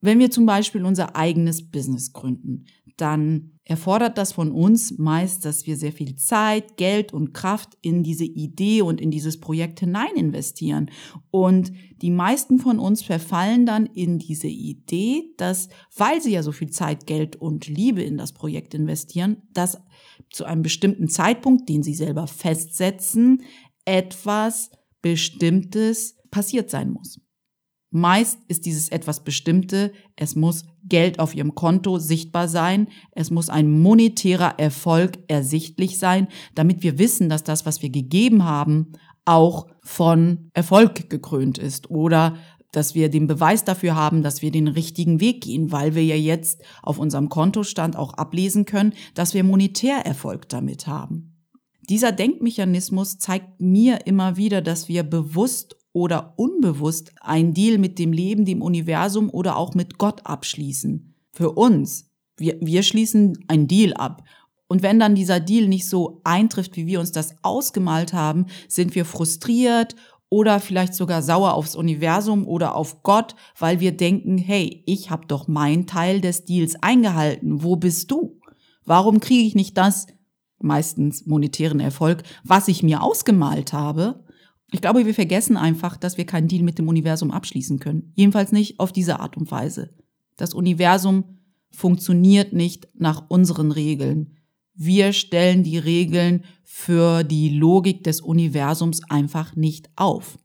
Wenn 0.01 0.19
wir 0.19 0.31
zum 0.31 0.47
Beispiel 0.47 0.85
unser 0.85 1.15
eigenes 1.15 1.71
Business 1.71 2.13
gründen, 2.13 2.65
dann 2.97 3.53
erfordert 3.65 4.19
das 4.19 4.33
von 4.33 4.51
uns 4.51 4.99
meist, 4.99 5.45
dass 5.45 5.67
wir 5.67 5.77
sehr 5.77 5.93
viel 5.93 6.17
Zeit, 6.17 6.77
Geld 6.77 7.13
und 7.13 7.33
Kraft 7.33 7.79
in 7.83 8.03
diese 8.03 8.25
Idee 8.25 8.83
und 8.83 9.01
in 9.01 9.11
dieses 9.11 9.39
Projekt 9.39 9.81
hinein 9.81 10.17
investieren. 10.17 10.91
Und 11.31 11.73
die 12.03 12.11
meisten 12.11 12.59
von 12.59 12.79
uns 12.79 13.03
verfallen 13.03 13.67
dann 13.67 13.87
in 13.87 14.19
diese 14.19 14.49
Idee, 14.49 15.33
dass, 15.37 15.69
weil 15.97 16.21
sie 16.21 16.33
ja 16.33 16.43
so 16.43 16.53
viel 16.53 16.71
Zeit, 16.71 17.07
Geld 17.07 17.37
und 17.37 17.69
Liebe 17.69 18.03
in 18.03 18.19
das 18.19 18.33
Projekt 18.33 18.75
investieren, 18.75 19.37
dass 19.53 19.81
zu 20.31 20.45
einem 20.45 20.63
bestimmten 20.63 21.09
Zeitpunkt, 21.09 21.69
den 21.69 21.83
sie 21.83 21.95
selber 21.95 22.27
festsetzen, 22.27 23.43
etwas 23.85 24.71
Bestimmtes 25.03 26.17
passiert 26.31 26.71
sein 26.71 26.91
muss. 26.91 27.21
Meist 27.93 28.39
ist 28.47 28.67
dieses 28.67 28.89
etwas 28.89 29.25
Bestimmte, 29.25 29.93
es 30.15 30.37
muss 30.37 30.65
Geld 30.85 31.19
auf 31.19 31.35
ihrem 31.35 31.57
Konto 31.57 31.99
sichtbar 31.99 32.47
sein, 32.47 32.89
es 33.11 33.33
muss 33.33 33.49
ein 33.49 33.81
monetärer 33.81 34.61
Erfolg 34.61 35.19
ersichtlich 35.27 35.99
sein, 35.99 36.29
damit 36.55 36.85
wir 36.85 36.99
wissen, 36.99 37.29
dass 37.29 37.43
das, 37.43 37.67
was 37.67 37.83
wir 37.83 37.91
gegeben 37.91 38.45
haben, 38.45 38.93
auch 39.25 39.67
von 39.83 40.51
Erfolg 40.55 41.11
gekrönt 41.11 41.59
ist 41.59 41.91
oder 41.91 42.37
dass 42.73 42.95
wir 42.95 43.09
den 43.09 43.27
Beweis 43.27 43.65
dafür 43.65 43.95
haben, 43.95 44.23
dass 44.23 44.43
wir 44.43 44.51
den 44.51 44.69
richtigen 44.69 45.21
Weg 45.21 45.43
gehen, 45.43 45.73
weil 45.73 45.95
wir 45.95 46.05
ja 46.05 46.17
jetzt 46.17 46.63
auf 46.83 46.99
unserem 46.99 47.29
Kontostand 47.29 47.97
auch 47.97 48.15
ablesen 48.15 48.65
können, 48.65 48.93
dass 49.15 49.35
wir 49.35 49.45
monetär 49.45 50.07
Erfolg 50.07 50.49
damit 50.49 50.87
haben. 50.87 51.37
Dieser 51.89 52.13
Denkmechanismus 52.13 53.19
zeigt 53.19 53.61
mir 53.61 54.07
immer 54.07 54.37
wieder, 54.37 54.63
dass 54.63 54.89
wir 54.89 55.03
bewusst 55.03 55.77
oder 55.93 56.35
unbewusst 56.37 57.13
einen 57.21 57.53
Deal 57.53 57.79
mit 57.79 57.99
dem 57.99 58.13
Leben, 58.13 58.45
dem 58.45 58.63
Universum 58.63 59.29
oder 59.29 59.57
auch 59.57 59.75
mit 59.75 59.99
Gott 59.99 60.25
abschließen. 60.25 61.15
Für 61.33 61.51
uns. 61.51 62.09
Wir, 62.37 62.59
wir 62.61 62.83
schließen 62.83 63.45
einen 63.49 63.67
Deal 63.67 63.93
ab. 63.95 64.23
Und 64.69 64.83
wenn 64.83 65.01
dann 65.01 65.17
dieser 65.17 65.41
Deal 65.41 65.67
nicht 65.67 65.89
so 65.89 66.21
eintrifft, 66.23 66.77
wie 66.77 66.87
wir 66.87 67.01
uns 67.01 67.11
das 67.11 67.35
ausgemalt 67.43 68.13
haben, 68.13 68.47
sind 68.69 68.95
wir 68.95 69.05
frustriert 69.05 69.97
oder 70.31 70.61
vielleicht 70.61 70.95
sogar 70.95 71.23
sauer 71.23 71.55
aufs 71.55 71.77
Universum 71.77 72.47
oder 72.47 72.77
auf 72.77 73.03
Gott, 73.03 73.35
weil 73.59 73.81
wir 73.81 73.93
denken, 73.93 74.39
hey, 74.39 74.83
ich 74.87 75.11
habe 75.11 75.27
doch 75.27 75.49
meinen 75.49 75.87
Teil 75.87 76.21
des 76.21 76.45
Deals 76.45 76.83
eingehalten. 76.83 77.63
Wo 77.63 77.77
bist 77.77 78.11
du? 78.11 78.41
Warum 78.87 79.21
kriege 79.21 79.47
ich 79.47 79.55
nicht 79.55 79.77
das, 79.77 80.07
meistens 80.61 81.27
monetären 81.27 81.81
Erfolg, 81.81 82.23
was 82.45 82.69
ich 82.69 82.83
mir 82.83 83.03
ausgemalt 83.03 83.73
habe? 83.73 84.25
Ich 84.73 84.81
glaube, 84.81 85.05
wir 85.05 85.15
vergessen 85.15 85.57
einfach, 85.57 85.97
dass 85.97 86.17
wir 86.17 86.27
keinen 86.27 86.47
Deal 86.47 86.63
mit 86.63 86.79
dem 86.79 86.89
Universum 86.89 87.33
abschließen 87.33 87.81
können. 87.81 88.13
Jedenfalls 88.15 88.53
nicht 88.53 88.79
auf 88.79 88.93
diese 88.93 89.19
Art 89.19 89.37
und 89.37 89.51
Weise. 89.51 89.91
Das 90.37 90.55
Universum 90.55 91.41
funktioniert 91.73 92.53
nicht 92.53 92.89
nach 92.95 93.25
unseren 93.29 93.73
Regeln. 93.73 94.37
Wir 94.75 95.13
stellen 95.13 95.63
die 95.63 95.79
Regeln 95.79 96.45
für 96.65 97.25
die 97.25 97.51
Logik 97.51 98.05
des 98.05 98.21
Universums 98.21 99.03
einfach 99.11 99.57
nicht 99.57 99.91
auf. 99.97 100.39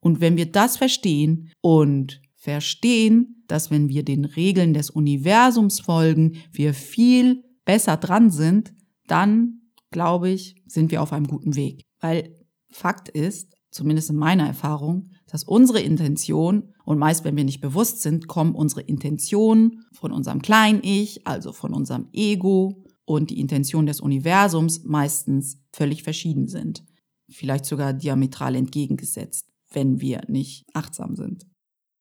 Und 0.00 0.20
wenn 0.20 0.36
wir 0.36 0.50
das 0.50 0.76
verstehen 0.76 1.50
und 1.60 2.20
verstehen, 2.34 3.44
dass 3.46 3.70
wenn 3.70 3.88
wir 3.88 4.04
den 4.04 4.24
Regeln 4.24 4.74
des 4.74 4.90
Universums 4.90 5.80
folgen, 5.80 6.36
wir 6.52 6.74
viel 6.74 7.44
besser 7.64 7.96
dran 7.96 8.30
sind, 8.30 8.72
dann, 9.06 9.62
glaube 9.90 10.30
ich, 10.30 10.56
sind 10.66 10.90
wir 10.90 11.02
auf 11.02 11.12
einem 11.12 11.26
guten 11.26 11.56
Weg. 11.56 11.84
Weil 12.00 12.34
Fakt 12.70 13.08
ist, 13.08 13.54
zumindest 13.70 14.10
in 14.10 14.16
meiner 14.16 14.46
Erfahrung, 14.46 15.10
dass 15.26 15.44
unsere 15.44 15.80
Intention, 15.80 16.74
und 16.84 16.98
meist 16.98 17.24
wenn 17.24 17.36
wir 17.36 17.44
nicht 17.44 17.60
bewusst 17.60 18.02
sind, 18.02 18.28
kommen 18.28 18.54
unsere 18.54 18.82
Intentionen 18.82 19.84
von 19.92 20.12
unserem 20.12 20.40
kleinen 20.40 20.80
Ich, 20.82 21.26
also 21.26 21.52
von 21.52 21.74
unserem 21.74 22.08
Ego, 22.12 22.84
und 23.08 23.30
die 23.30 23.40
Intention 23.40 23.86
des 23.86 24.00
Universums 24.00 24.84
meistens 24.84 25.58
völlig 25.72 26.02
verschieden 26.02 26.46
sind. 26.46 26.84
Vielleicht 27.30 27.64
sogar 27.64 27.92
diametral 27.92 28.54
entgegengesetzt, 28.54 29.46
wenn 29.72 30.00
wir 30.00 30.22
nicht 30.28 30.66
achtsam 30.74 31.16
sind 31.16 31.46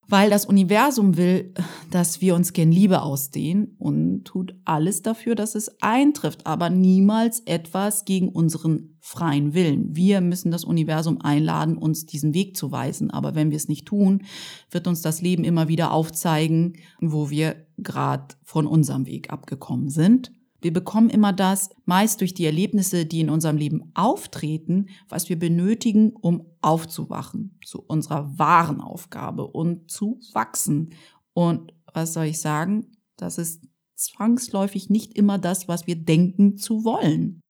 weil 0.10 0.30
das 0.30 0.46
Universum 0.46 1.18
will, 1.18 1.54
dass 1.92 2.22
wir 2.22 2.36
uns 2.36 2.54
gen 2.54 2.72
Liebe 2.72 3.02
ausdehnen 3.02 3.76
und 3.78 4.24
tut 4.24 4.56
alles 4.64 5.02
dafür, 5.02 5.36
dass 5.36 5.54
es 5.56 5.82
eintrifft, 5.82 6.46
aber 6.46 6.70
niemals 6.70 7.42
etwas 7.42 8.06
gegen 8.06 8.30
unseren 8.30 8.98
freien 9.00 9.54
Willen. 9.54 9.96
Wir 9.96 10.22
müssen 10.22 10.52
das 10.52 10.64
Universum 10.64 11.22
einladen, 11.22 11.78
uns 11.78 12.06
diesen 12.06 12.34
Weg 12.34 12.56
zu 12.56 12.72
weisen, 12.72 13.12
aber 13.12 13.36
wenn 13.36 13.52
wir 13.52 13.58
es 13.58 13.68
nicht 13.68 13.86
tun, 13.86 14.24
wird 14.72 14.88
uns 14.88 15.02
das 15.02 15.22
Leben 15.22 15.44
immer 15.44 15.68
wieder 15.68 15.92
aufzeigen, 15.92 16.78
wo 17.02 17.30
wir 17.30 17.68
gerade 17.78 18.36
von 18.44 18.66
unserem 18.66 19.06
Weg 19.06 19.30
abgekommen 19.30 19.90
sind 19.90 20.32
wir 20.62 20.74
bekommen 20.74 21.10
immer 21.10 21.34
das, 21.34 21.70
meist 21.86 22.22
durch 22.22 22.34
die 22.34 22.46
Erlebnisse, 22.46 23.06
die 23.06 23.22
in 23.22 23.30
unserem 23.30 23.58
Leben 23.58 23.92
auftreten, 23.94 24.88
was 25.08 25.30
wir 25.30 25.38
benötigen, 25.38 26.12
um 26.14 26.48
aufzuwachen 26.62 27.60
zu 27.64 27.82
unserer 27.82 28.38
wahren 28.40 28.82
Aufgabe 28.82 29.46
und 29.48 29.92
zu 29.92 30.20
wachsen. 30.34 30.94
Und 31.34 31.74
was 31.94 32.14
soll 32.14 32.26
ich 32.26 32.40
sagen? 32.40 32.88
Das 33.18 33.38
ist 33.38 33.64
zwangsläufig 33.96 34.90
nicht 34.90 35.16
immer 35.16 35.38
das, 35.38 35.68
was 35.68 35.88
wir 35.88 35.96
denken 35.96 36.58
zu 36.58 36.84
wollen. 36.84 37.42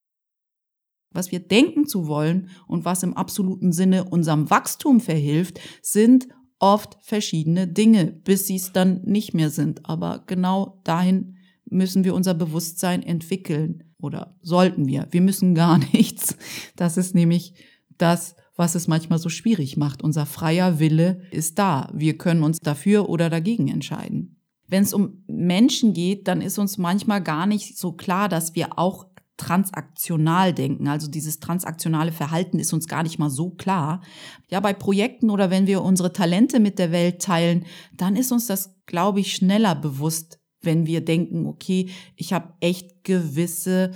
Was 1.14 1.32
wir 1.32 1.40
denken 1.40 1.88
zu 1.88 2.08
wollen 2.08 2.50
und 2.68 2.84
was 2.84 3.04
im 3.04 3.16
absoluten 3.16 3.72
Sinne 3.72 4.04
unserem 4.04 4.50
Wachstum 4.50 5.00
verhilft, 5.00 5.60
sind 5.82 6.28
oft 6.60 6.98
verschiedene 7.02 7.68
Dinge, 7.68 8.08
bis 8.08 8.48
sie 8.48 8.56
es 8.56 8.74
dann 8.74 9.02
nicht 9.04 9.34
mehr 9.34 9.50
sind. 9.50 9.90
Aber 9.90 10.24
genau 10.28 10.82
dahin 10.84 11.37
müssen 11.70 12.04
wir 12.04 12.14
unser 12.14 12.34
Bewusstsein 12.34 13.04
entwickeln 13.04 13.84
oder 14.00 14.36
sollten 14.42 14.88
wir. 14.88 15.08
Wir 15.12 15.22
müssen 15.22 15.56
gar 15.56 15.78
nichts. 15.94 16.38
Das 16.76 16.98
ist 16.98 17.16
nämlich 17.16 17.54
das, 17.98 18.36
was 18.56 18.76
es 18.76 18.88
manchmal 18.88 19.20
so 19.20 19.30
schwierig 19.30 19.78
macht. 19.78 20.02
Unser 20.02 20.26
freier 20.26 20.80
Wille 20.80 21.22
ist 21.32 21.60
da. 21.60 21.90
Wir 21.94 22.18
können 22.18 22.44
uns 22.44 22.60
dafür 22.60 23.10
oder 23.10 23.30
dagegen 23.30 23.68
entscheiden. 23.68 24.42
Wenn 24.68 24.84
es 24.84 24.94
um 24.94 25.24
Menschen 25.28 25.94
geht, 25.94 26.28
dann 26.28 26.42
ist 26.42 26.58
uns 26.58 26.78
manchmal 26.78 27.22
gar 27.22 27.46
nicht 27.46 27.78
so 27.78 27.94
klar, 27.94 28.28
dass 28.28 28.56
wir 28.56 28.78
auch 28.78 29.06
transaktional 29.38 30.52
denken. 30.54 30.88
Also 30.88 31.08
dieses 31.08 31.40
transaktionale 31.40 32.12
Verhalten 32.12 32.60
ist 32.60 32.74
uns 32.74 32.88
gar 32.88 33.04
nicht 33.04 33.20
mal 33.20 33.30
so 33.30 33.52
klar. 33.52 34.02
Ja, 34.50 34.60
bei 34.60 34.74
Projekten 34.74 35.30
oder 35.30 35.50
wenn 35.52 35.68
wir 35.68 35.84
unsere 35.84 36.12
Talente 36.12 36.60
mit 36.60 36.80
der 36.80 36.92
Welt 36.92 37.22
teilen, 37.22 37.66
dann 37.96 38.16
ist 38.16 38.32
uns 38.32 38.48
das, 38.48 38.76
glaube 38.88 39.20
ich, 39.20 39.34
schneller 39.34 39.76
bewusst, 39.76 40.40
wenn 40.62 40.86
wir 40.86 41.04
denken, 41.04 41.46
okay, 41.46 41.90
ich 42.16 42.34
habe 42.34 42.54
echt 42.60 43.04
gewisse 43.04 43.92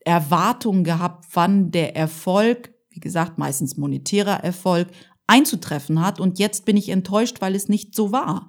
Erwartungen 0.00 0.84
gehabt, 0.84 1.26
wann 1.32 1.70
der 1.70 1.96
Erfolg, 1.96 2.72
wie 2.90 3.00
gesagt, 3.00 3.38
meistens 3.38 3.76
monetärer 3.76 4.44
Erfolg, 4.44 4.88
einzutreffen 5.26 6.00
hat. 6.00 6.20
Und 6.20 6.38
jetzt 6.38 6.64
bin 6.64 6.76
ich 6.76 6.90
enttäuscht, 6.90 7.40
weil 7.40 7.54
es 7.54 7.68
nicht 7.68 7.94
so 7.94 8.12
war. 8.12 8.48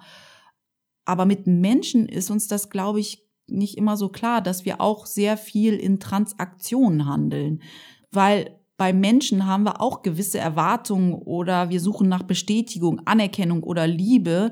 Aber 1.05 1.25
mit 1.25 1.47
Menschen 1.47 2.07
ist 2.07 2.29
uns 2.29 2.47
das, 2.47 2.69
glaube 2.69 2.99
ich, 2.99 3.23
nicht 3.47 3.77
immer 3.77 3.95
so 3.95 4.09
klar, 4.09 4.41
dass 4.41 4.65
wir 4.65 4.81
auch 4.81 5.05
sehr 5.05 5.37
viel 5.37 5.75
in 5.75 5.99
Transaktionen 5.99 7.05
handeln, 7.05 7.61
weil 8.11 8.59
bei 8.77 8.91
Menschen 8.91 9.45
haben 9.45 9.63
wir 9.63 9.81
auch 9.81 10.01
gewisse 10.01 10.39
Erwartungen 10.39 11.13
oder 11.13 11.69
wir 11.69 11.79
suchen 11.79 12.09
nach 12.09 12.23
Bestätigung, 12.23 13.01
Anerkennung 13.05 13.63
oder 13.63 13.87
Liebe. 13.87 14.51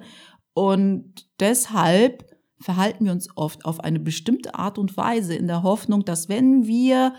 Und 0.53 1.27
deshalb 1.39 2.32
verhalten 2.63 3.05
wir 3.05 3.11
uns 3.11 3.27
oft 3.35 3.65
auf 3.65 3.81
eine 3.81 3.99
bestimmte 3.99 4.55
Art 4.55 4.77
und 4.77 4.95
Weise 4.95 5.35
in 5.35 5.47
der 5.47 5.63
Hoffnung, 5.63 6.05
dass 6.05 6.29
wenn 6.29 6.65
wir 6.65 7.13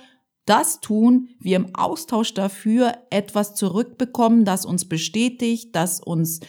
das 0.47 0.81
tun, 0.81 1.29
wir 1.39 1.57
im 1.57 1.75
Austausch 1.75 2.35
dafür 2.35 2.95
etwas 3.11 3.55
zurückbekommen, 3.55 4.45
das 4.45 4.67
uns 4.67 4.89
bestätigt, 4.89 5.75
das 5.75 6.01
uns 6.01 6.41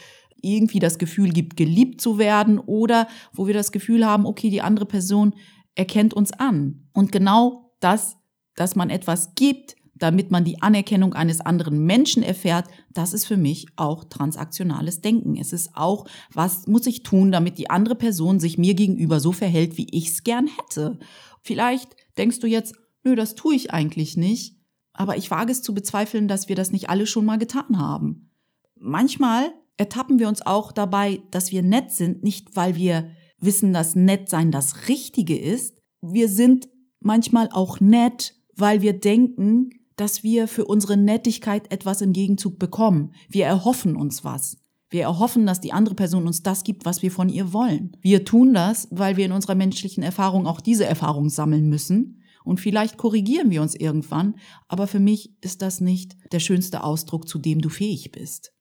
irgendwie 0.41 0.79
das 0.79 0.97
Gefühl 0.97 1.29
gibt, 1.29 1.57
geliebt 1.57 2.01
zu 2.01 2.17
werden 2.17 2.59
oder 2.59 3.07
wo 3.33 3.47
wir 3.47 3.53
das 3.53 3.71
Gefühl 3.71 4.05
haben, 4.05 4.25
okay, 4.25 4.49
die 4.49 4.61
andere 4.61 4.85
Person 4.85 5.33
erkennt 5.75 6.13
uns 6.13 6.31
an. 6.31 6.87
Und 6.93 7.11
genau 7.11 7.73
das, 7.79 8.17
dass 8.55 8.75
man 8.75 8.89
etwas 8.89 9.35
gibt, 9.35 9.75
damit 9.95 10.29
man 10.29 10.43
die 10.43 10.61
Anerkennung 10.61 11.13
eines 11.13 11.41
anderen 11.41 11.85
Menschen 11.85 12.21
erfährt, 12.21 12.67
das 12.93 13.13
ist 13.13 13.25
für 13.25 13.37
mich 13.37 13.67
auch 13.77 14.03
transaktionales 14.03 15.01
Denken. 15.01 15.37
Es 15.37 15.53
ist 15.53 15.71
auch, 15.73 16.05
was 16.33 16.67
muss 16.67 16.85
ich 16.85 17.03
tun, 17.03 17.31
damit 17.31 17.57
die 17.57 17.69
andere 17.69 17.95
Person 17.95 18.39
sich 18.39 18.57
mir 18.57 18.73
gegenüber 18.73 19.19
so 19.19 19.31
verhält, 19.31 19.77
wie 19.77 19.87
ich 19.91 20.09
es 20.09 20.23
gern 20.23 20.47
hätte. 20.47 20.99
Vielleicht 21.41 21.95
denkst 22.17 22.39
du 22.39 22.47
jetzt, 22.47 22.75
nö, 23.03 23.15
das 23.15 23.35
tue 23.35 23.55
ich 23.55 23.71
eigentlich 23.71 24.17
nicht, 24.17 24.57
aber 24.93 25.17
ich 25.17 25.31
wage 25.31 25.51
es 25.51 25.61
zu 25.61 25.73
bezweifeln, 25.73 26.27
dass 26.27 26.49
wir 26.49 26.55
das 26.55 26.71
nicht 26.71 26.89
alle 26.89 27.07
schon 27.07 27.25
mal 27.25 27.37
getan 27.37 27.77
haben. 27.77 28.31
Manchmal 28.77 29.53
ertappen 29.77 30.19
wir 30.19 30.27
uns 30.27 30.45
auch 30.45 30.71
dabei, 30.71 31.21
dass 31.31 31.51
wir 31.51 31.63
nett 31.63 31.91
sind, 31.91 32.23
nicht 32.23 32.55
weil 32.55 32.75
wir 32.75 33.11
wissen, 33.39 33.73
dass 33.73 33.95
nett 33.95 34.29
sein 34.29 34.51
das 34.51 34.87
Richtige 34.89 35.37
ist. 35.37 35.77
Wir 36.01 36.27
sind 36.27 36.69
manchmal 36.99 37.49
auch 37.51 37.79
nett, 37.79 38.35
weil 38.55 38.81
wir 38.81 38.93
denken, 38.93 39.69
dass 39.95 40.23
wir 40.23 40.47
für 40.47 40.65
unsere 40.65 40.97
Nettigkeit 40.97 41.71
etwas 41.71 42.01
im 42.01 42.13
Gegenzug 42.13 42.59
bekommen. 42.59 43.13
Wir 43.29 43.45
erhoffen 43.45 43.95
uns 43.95 44.23
was. 44.23 44.57
Wir 44.89 45.03
erhoffen, 45.03 45.45
dass 45.45 45.61
die 45.61 45.73
andere 45.73 45.95
Person 45.95 46.27
uns 46.27 46.43
das 46.43 46.63
gibt, 46.63 46.85
was 46.85 47.01
wir 47.01 47.11
von 47.11 47.29
ihr 47.29 47.53
wollen. 47.53 47.97
Wir 48.01 48.23
tun 48.23 48.53
das, 48.53 48.87
weil 48.91 49.17
wir 49.17 49.25
in 49.25 49.31
unserer 49.31 49.55
menschlichen 49.55 50.03
Erfahrung 50.03 50.47
auch 50.47 50.61
diese 50.61 50.85
Erfahrung 50.85 51.29
sammeln 51.29 51.67
müssen. 51.67 52.21
Und 52.43 52.59
vielleicht 52.59 52.97
korrigieren 52.97 53.49
wir 53.49 53.61
uns 53.61 53.73
irgendwann, 53.73 54.35
aber 54.67 54.85
für 54.85 54.99
mich 54.99 55.33
ist 55.41 55.63
das 55.63 55.81
nicht 55.81 56.15
der 56.31 56.39
schönste 56.39 56.83
Ausdruck, 56.83 57.27
zu 57.27 57.39
dem 57.39 57.59
du 57.59 57.69
fähig 57.69 58.11
bist. 58.11 58.54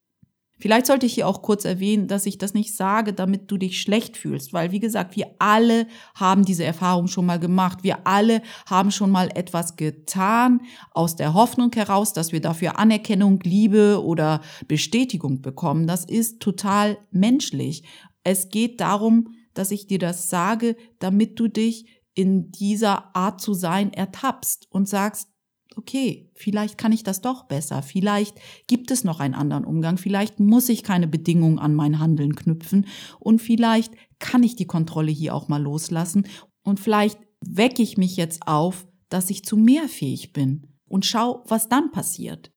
Vielleicht 0.58 0.87
sollte 0.87 1.06
ich 1.06 1.14
hier 1.14 1.26
auch 1.26 1.42
kurz 1.42 1.64
erwähnen, 1.64 2.06
dass 2.06 2.26
ich 2.26 2.38
das 2.38 2.54
nicht 2.54 2.76
sage, 2.76 3.12
damit 3.12 3.50
du 3.50 3.56
dich 3.56 3.80
schlecht 3.80 4.16
fühlst, 4.16 4.52
weil 4.52 4.70
wie 4.70 4.78
gesagt, 4.78 5.16
wir 5.16 5.26
alle 5.40 5.88
haben 6.14 6.44
diese 6.44 6.64
Erfahrung 6.64 7.08
schon 7.08 7.26
mal 7.26 7.40
gemacht. 7.40 7.82
Wir 7.82 8.06
alle 8.06 8.40
haben 8.66 8.92
schon 8.92 9.11
mal 9.11 9.30
etwas 9.34 9.76
getan 9.76 10.61
aus 10.92 11.16
der 11.16 11.34
Hoffnung 11.34 11.73
heraus, 11.75 12.12
dass 12.12 12.30
wir 12.30 12.40
dafür 12.40 12.78
Anerkennung, 12.78 13.40
Liebe 13.42 14.02
oder 14.02 14.40
Bestätigung 14.68 15.42
bekommen. 15.42 15.88
Das 15.88 16.04
ist 16.04 16.40
total 16.40 16.99
menschlich. 17.11 17.82
Es 18.23 18.49
geht 18.49 18.80
darum, 18.80 19.34
dass 19.54 19.73
ich 19.73 19.87
dir 19.88 19.99
das 19.99 20.30
sage, 20.30 20.76
damit 21.00 21.38
du 21.40 21.49
dich 21.49 21.87
in 22.14 22.52
dieser 22.52 23.14
Art 23.16 23.40
zu 23.40 23.54
sein 23.54 23.92
ertappst 23.92 24.68
und 24.70 24.88
sagst, 24.88 25.34
okay, 25.76 26.31
vielleicht 26.35 26.78
kann 26.78 26.93
ich 26.93 27.02
das 27.02 27.21
doch 27.21 27.45
besser, 27.45 27.83
vielleicht 27.83 28.37
gibt 28.66 28.90
es 28.90 29.04
noch 29.04 29.21
einen 29.21 29.35
anderen 29.35 29.64
Umgang, 29.64 29.97
vielleicht 29.97 30.40
muss 30.40 30.69
ich 30.69 30.83
keine 30.83 31.09
Bedingungen 31.09 31.59
an 31.59 31.75
mein 31.75 31.99
Handeln 31.99 32.35
knüpfen 32.35 32.87
und 33.19 33.40
vielleicht 33.40 33.93
kann 34.19 34.43
ich 34.43 34.57
die 34.57 34.66
Kontrolle 34.66 35.12
hier 35.12 35.35
auch 35.35 35.49
mal 35.49 35.62
loslassen 35.62 36.26
und 36.62 36.81
vielleicht 36.81 37.19
wecke 37.40 37.83
ich 37.83 37.97
mich 37.97 38.16
jetzt 38.16 38.47
auf, 38.47 38.87
dass 39.09 39.31
ich 39.31 39.45
zu 39.45 39.57
mehr 39.57 39.88
fähig 39.88 40.33
bin 40.33 40.66
und 40.88 41.07
schau, 41.07 41.43
was 41.47 41.69
dann 41.69 41.90
passiert. 41.90 42.52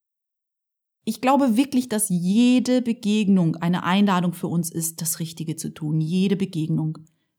Ich 1.03 1.21
glaube 1.21 1.55
wirklich, 1.55 1.87
dass 1.87 2.09
jede 2.09 2.81
Begegnung 2.81 3.55
eine 3.55 3.83
Einladung 3.83 4.33
für 4.33 4.47
uns 4.47 4.69
ist, 4.69 5.01
das 5.01 5.19
Richtige 5.21 5.55
zu 5.55 5.73
tun. 5.73 6.01
Jede 6.01 6.35
Begegnung. 6.35 6.97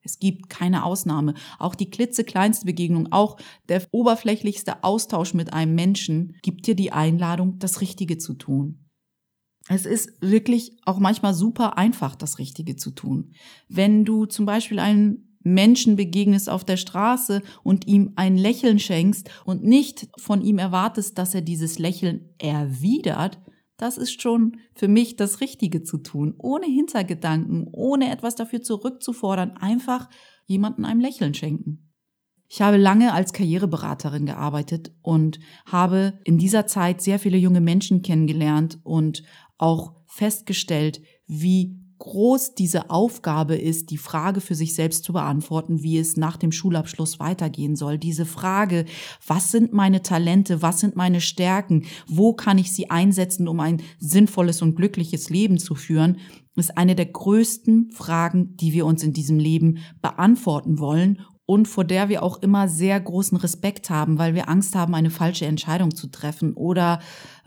Es 0.08 0.18
gibt 0.18 0.48
keine 0.48 0.84
Ausnahme. 0.84 1.34
Auch 1.58 1.74
die 1.74 1.90
klitzekleinste 1.90 2.64
Begegnung, 2.64 3.12
auch 3.12 3.36
der 3.68 3.82
oberflächlichste 3.90 4.82
Austausch 4.82 5.34
mit 5.34 5.52
einem 5.52 5.74
Menschen 5.74 6.36
gibt 6.42 6.66
dir 6.66 6.74
die 6.74 6.92
Einladung, 6.92 7.58
das 7.58 7.82
Richtige 7.82 8.16
zu 8.16 8.32
tun. 8.32 8.86
Es 9.68 9.84
ist 9.84 10.10
wirklich 10.22 10.78
auch 10.86 10.98
manchmal 10.98 11.34
super 11.34 11.76
einfach, 11.76 12.16
das 12.16 12.38
Richtige 12.38 12.76
zu 12.76 12.90
tun. 12.90 13.34
Wenn 13.68 14.06
du 14.06 14.24
zum 14.24 14.46
Beispiel 14.46 14.78
einem 14.78 15.28
Menschen 15.42 15.96
begegnest 15.96 16.48
auf 16.48 16.64
der 16.64 16.78
Straße 16.78 17.42
und 17.62 17.86
ihm 17.86 18.12
ein 18.16 18.38
Lächeln 18.38 18.78
schenkst 18.78 19.30
und 19.44 19.62
nicht 19.62 20.08
von 20.16 20.40
ihm 20.40 20.58
erwartest, 20.58 21.18
dass 21.18 21.34
er 21.34 21.42
dieses 21.42 21.78
Lächeln 21.78 22.30
erwidert, 22.38 23.38
das 23.78 23.96
ist 23.96 24.20
schon 24.20 24.58
für 24.74 24.88
mich 24.88 25.16
das 25.16 25.40
Richtige 25.40 25.82
zu 25.82 25.98
tun, 25.98 26.34
ohne 26.36 26.66
Hintergedanken, 26.66 27.66
ohne 27.72 28.10
etwas 28.10 28.34
dafür 28.34 28.60
zurückzufordern, 28.60 29.56
einfach 29.56 30.10
jemanden 30.46 30.84
einem 30.84 31.00
Lächeln 31.00 31.32
schenken. 31.32 31.88
Ich 32.48 32.60
habe 32.60 32.76
lange 32.76 33.12
als 33.12 33.32
Karriereberaterin 33.32 34.26
gearbeitet 34.26 34.92
und 35.02 35.38
habe 35.66 36.18
in 36.24 36.38
dieser 36.38 36.66
Zeit 36.66 37.00
sehr 37.00 37.18
viele 37.18 37.36
junge 37.38 37.60
Menschen 37.60 38.02
kennengelernt 38.02 38.80
und 38.82 39.22
auch 39.58 39.94
festgestellt, 40.06 41.00
wie 41.26 41.77
groß 41.98 42.54
diese 42.54 42.90
Aufgabe 42.90 43.56
ist, 43.56 43.90
die 43.90 43.98
Frage 43.98 44.40
für 44.40 44.54
sich 44.54 44.74
selbst 44.74 45.04
zu 45.04 45.12
beantworten, 45.12 45.82
wie 45.82 45.98
es 45.98 46.16
nach 46.16 46.36
dem 46.36 46.52
Schulabschluss 46.52 47.18
weitergehen 47.18 47.76
soll. 47.76 47.98
Diese 47.98 48.24
Frage, 48.24 48.84
was 49.26 49.50
sind 49.50 49.72
meine 49.72 50.02
Talente, 50.02 50.62
was 50.62 50.80
sind 50.80 50.96
meine 50.96 51.20
Stärken, 51.20 51.84
wo 52.06 52.32
kann 52.32 52.58
ich 52.58 52.72
sie 52.72 52.90
einsetzen, 52.90 53.48
um 53.48 53.60
ein 53.60 53.82
sinnvolles 53.98 54.62
und 54.62 54.76
glückliches 54.76 55.28
Leben 55.30 55.58
zu 55.58 55.74
führen, 55.74 56.18
ist 56.56 56.76
eine 56.76 56.94
der 56.94 57.06
größten 57.06 57.90
Fragen, 57.92 58.56
die 58.56 58.72
wir 58.72 58.84
uns 58.86 59.02
in 59.02 59.12
diesem 59.12 59.38
Leben 59.38 59.78
beantworten 60.02 60.78
wollen 60.78 61.20
und 61.46 61.66
vor 61.66 61.84
der 61.84 62.08
wir 62.08 62.22
auch 62.22 62.42
immer 62.42 62.68
sehr 62.68 63.00
großen 63.00 63.38
Respekt 63.38 63.90
haben, 63.90 64.18
weil 64.18 64.34
wir 64.34 64.48
Angst 64.48 64.74
haben, 64.74 64.94
eine 64.94 65.10
falsche 65.10 65.46
Entscheidung 65.46 65.94
zu 65.94 66.08
treffen 66.08 66.52
oder 66.54 67.00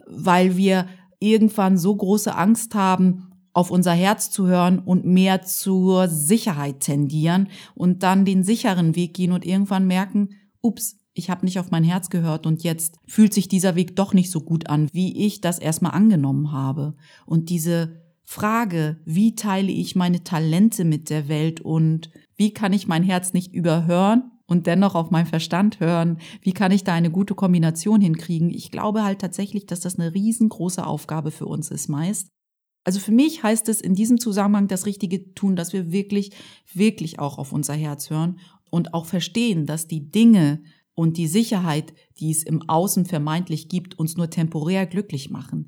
weil 0.07 0.57
wir 0.57 0.87
irgendwann 1.19 1.77
so 1.77 1.95
große 1.95 2.35
Angst 2.35 2.73
haben, 2.73 3.30
auf 3.53 3.71
unser 3.71 3.93
Herz 3.93 4.29
zu 4.31 4.47
hören 4.47 4.79
und 4.79 5.05
mehr 5.05 5.41
zur 5.43 6.07
Sicherheit 6.07 6.79
tendieren 6.79 7.49
und 7.75 8.03
dann 8.03 8.25
den 8.25 8.43
sicheren 8.43 8.95
Weg 8.95 9.13
gehen 9.13 9.31
und 9.31 9.45
irgendwann 9.45 9.87
merken, 9.87 10.29
ups, 10.61 10.97
ich 11.13 11.29
habe 11.29 11.45
nicht 11.45 11.59
auf 11.59 11.71
mein 11.71 11.83
Herz 11.83 12.09
gehört 12.09 12.45
und 12.45 12.63
jetzt 12.63 12.97
fühlt 13.07 13.33
sich 13.33 13.47
dieser 13.47 13.75
Weg 13.75 13.95
doch 13.95 14.13
nicht 14.13 14.31
so 14.31 14.41
gut 14.41 14.69
an, 14.69 14.89
wie 14.93 15.25
ich 15.25 15.41
das 15.41 15.59
erstmal 15.59 15.91
angenommen 15.91 16.51
habe. 16.51 16.95
Und 17.25 17.49
diese 17.49 18.01
Frage, 18.23 18.97
wie 19.03 19.35
teile 19.35 19.71
ich 19.71 19.95
meine 19.95 20.23
Talente 20.23 20.85
mit 20.85 21.09
der 21.09 21.27
Welt 21.27 21.59
und 21.59 22.11
wie 22.37 22.53
kann 22.53 22.71
ich 22.71 22.87
mein 22.87 23.03
Herz 23.03 23.33
nicht 23.33 23.53
überhören 23.53 24.31
und 24.47 24.67
dennoch 24.67 24.95
auf 24.95 25.11
meinen 25.11 25.25
Verstand 25.25 25.81
hören? 25.81 26.17
Wie 26.41 26.53
kann 26.53 26.71
ich 26.71 26.85
da 26.85 26.93
eine 26.93 27.11
gute 27.11 27.35
Kombination 27.35 27.99
hinkriegen? 27.99 28.49
Ich 28.49 28.71
glaube 28.71 29.03
halt 29.03 29.19
tatsächlich, 29.19 29.65
dass 29.65 29.81
das 29.81 29.99
eine 29.99 30.13
riesengroße 30.13 30.85
Aufgabe 30.85 31.31
für 31.31 31.45
uns 31.45 31.71
ist 31.71 31.89
meist. 31.89 32.29
Also 32.83 32.99
für 32.99 33.11
mich 33.11 33.43
heißt 33.43 33.69
es 33.69 33.81
in 33.81 33.93
diesem 33.93 34.19
Zusammenhang 34.19 34.67
das 34.67 34.85
Richtige 34.85 35.33
tun, 35.33 35.55
dass 35.55 35.73
wir 35.73 35.91
wirklich, 35.91 36.31
wirklich 36.73 37.19
auch 37.19 37.37
auf 37.37 37.53
unser 37.53 37.73
Herz 37.73 38.09
hören 38.09 38.39
und 38.69 38.93
auch 38.93 39.05
verstehen, 39.05 39.65
dass 39.65 39.87
die 39.87 40.09
Dinge 40.09 40.63
und 40.95 41.17
die 41.17 41.27
Sicherheit, 41.27 41.93
die 42.19 42.31
es 42.31 42.43
im 42.43 42.67
Außen 42.67 43.05
vermeintlich 43.05 43.69
gibt, 43.69 43.97
uns 43.97 44.17
nur 44.17 44.29
temporär 44.29 44.85
glücklich 44.85 45.29
machen. 45.29 45.67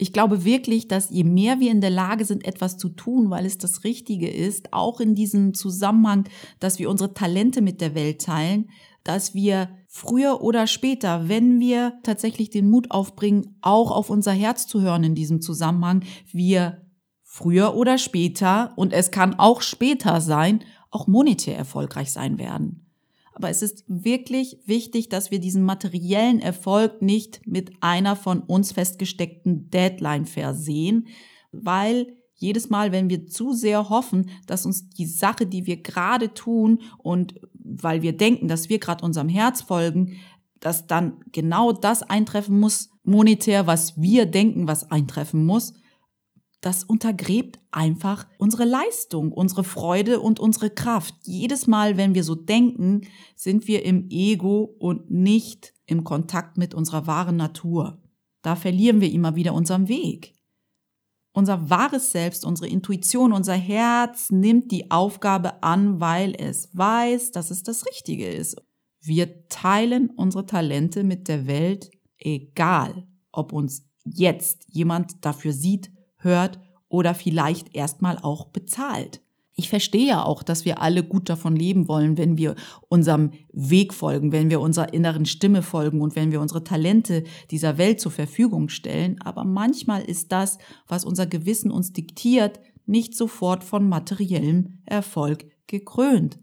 Ich 0.00 0.12
glaube 0.12 0.44
wirklich, 0.44 0.86
dass 0.86 1.10
je 1.10 1.24
mehr 1.24 1.58
wir 1.58 1.72
in 1.72 1.80
der 1.80 1.90
Lage 1.90 2.24
sind, 2.24 2.44
etwas 2.44 2.76
zu 2.76 2.88
tun, 2.88 3.30
weil 3.30 3.44
es 3.44 3.58
das 3.58 3.82
Richtige 3.82 4.28
ist, 4.28 4.72
auch 4.72 5.00
in 5.00 5.16
diesem 5.16 5.54
Zusammenhang, 5.54 6.28
dass 6.60 6.78
wir 6.78 6.88
unsere 6.88 7.14
Talente 7.14 7.62
mit 7.62 7.80
der 7.80 7.96
Welt 7.96 8.22
teilen, 8.22 8.70
dass 9.04 9.34
wir 9.34 9.70
früher 9.86 10.42
oder 10.42 10.66
später, 10.66 11.28
wenn 11.28 11.60
wir 11.60 11.94
tatsächlich 12.02 12.50
den 12.50 12.68
Mut 12.68 12.90
aufbringen, 12.90 13.56
auch 13.62 13.90
auf 13.90 14.10
unser 14.10 14.32
Herz 14.32 14.66
zu 14.66 14.80
hören 14.80 15.04
in 15.04 15.14
diesem 15.14 15.40
Zusammenhang, 15.40 16.04
wir 16.30 16.82
früher 17.22 17.74
oder 17.74 17.98
später, 17.98 18.72
und 18.76 18.92
es 18.92 19.10
kann 19.10 19.38
auch 19.38 19.62
später 19.62 20.20
sein, 20.20 20.64
auch 20.90 21.06
monetär 21.06 21.56
erfolgreich 21.56 22.12
sein 22.12 22.38
werden. 22.38 22.86
Aber 23.32 23.50
es 23.50 23.62
ist 23.62 23.84
wirklich 23.86 24.58
wichtig, 24.66 25.10
dass 25.10 25.30
wir 25.30 25.38
diesen 25.38 25.62
materiellen 25.62 26.40
Erfolg 26.40 27.02
nicht 27.02 27.46
mit 27.46 27.70
einer 27.80 28.16
von 28.16 28.40
uns 28.40 28.72
festgesteckten 28.72 29.70
Deadline 29.70 30.26
versehen, 30.26 31.06
weil 31.52 32.16
jedes 32.34 32.70
Mal, 32.70 32.92
wenn 32.92 33.10
wir 33.10 33.26
zu 33.26 33.52
sehr 33.52 33.90
hoffen, 33.90 34.30
dass 34.46 34.66
uns 34.66 34.90
die 34.90 35.06
Sache, 35.06 35.46
die 35.46 35.66
wir 35.66 35.82
gerade 35.82 36.34
tun 36.34 36.80
und 36.98 37.34
weil 37.68 38.02
wir 38.02 38.16
denken, 38.16 38.48
dass 38.48 38.68
wir 38.68 38.78
gerade 38.78 39.04
unserem 39.04 39.28
Herz 39.28 39.62
folgen, 39.62 40.16
dass 40.60 40.86
dann 40.86 41.20
genau 41.32 41.72
das 41.72 42.02
eintreffen 42.02 42.58
muss, 42.58 42.90
monetär, 43.04 43.66
was 43.66 44.00
wir 44.00 44.26
denken, 44.26 44.66
was 44.66 44.90
eintreffen 44.90 45.46
muss, 45.46 45.74
das 46.60 46.82
untergräbt 46.82 47.60
einfach 47.70 48.26
unsere 48.38 48.64
Leistung, 48.64 49.30
unsere 49.32 49.62
Freude 49.62 50.20
und 50.20 50.40
unsere 50.40 50.70
Kraft. 50.70 51.14
Jedes 51.22 51.68
Mal, 51.68 51.96
wenn 51.96 52.14
wir 52.14 52.24
so 52.24 52.34
denken, 52.34 53.02
sind 53.36 53.68
wir 53.68 53.84
im 53.84 54.08
Ego 54.10 54.74
und 54.78 55.10
nicht 55.10 55.72
im 55.86 56.02
Kontakt 56.02 56.58
mit 56.58 56.74
unserer 56.74 57.06
wahren 57.06 57.36
Natur. 57.36 58.02
Da 58.42 58.56
verlieren 58.56 59.00
wir 59.00 59.12
immer 59.12 59.36
wieder 59.36 59.54
unseren 59.54 59.88
Weg. 59.88 60.34
Unser 61.38 61.70
wahres 61.70 62.10
Selbst, 62.10 62.44
unsere 62.44 62.66
Intuition, 62.66 63.32
unser 63.32 63.54
Herz 63.54 64.28
nimmt 64.32 64.72
die 64.72 64.90
Aufgabe 64.90 65.62
an, 65.62 66.00
weil 66.00 66.34
es 66.36 66.68
weiß, 66.76 67.30
dass 67.30 67.52
es 67.52 67.62
das 67.62 67.86
Richtige 67.86 68.28
ist. 68.28 68.56
Wir 69.00 69.46
teilen 69.46 70.10
unsere 70.10 70.46
Talente 70.46 71.04
mit 71.04 71.28
der 71.28 71.46
Welt, 71.46 71.92
egal 72.18 73.06
ob 73.30 73.52
uns 73.52 73.88
jetzt 74.04 74.66
jemand 74.66 75.24
dafür 75.24 75.52
sieht, 75.52 75.92
hört 76.16 76.58
oder 76.88 77.14
vielleicht 77.14 77.72
erstmal 77.72 78.18
auch 78.18 78.46
bezahlt 78.46 79.22
ich 79.58 79.68
verstehe 79.68 80.06
ja 80.06 80.22
auch, 80.22 80.44
dass 80.44 80.64
wir 80.64 80.80
alle 80.80 81.02
gut 81.02 81.28
davon 81.28 81.56
leben 81.56 81.88
wollen, 81.88 82.16
wenn 82.16 82.38
wir 82.38 82.54
unserem 82.88 83.32
Weg 83.52 83.92
folgen, 83.92 84.30
wenn 84.30 84.50
wir 84.50 84.60
unserer 84.60 84.94
inneren 84.94 85.26
Stimme 85.26 85.62
folgen 85.62 86.00
und 86.00 86.14
wenn 86.14 86.30
wir 86.30 86.40
unsere 86.40 86.62
Talente 86.62 87.24
dieser 87.50 87.76
Welt 87.76 88.00
zur 88.00 88.12
Verfügung 88.12 88.68
stellen. 88.68 89.20
Aber 89.20 89.42
manchmal 89.42 90.02
ist 90.02 90.30
das, 90.30 90.58
was 90.86 91.04
unser 91.04 91.26
Gewissen 91.26 91.72
uns 91.72 91.92
diktiert, 91.92 92.60
nicht 92.86 93.16
sofort 93.16 93.64
von 93.64 93.88
materiellem 93.88 94.78
Erfolg 94.86 95.44
gekrönt. 95.66 96.38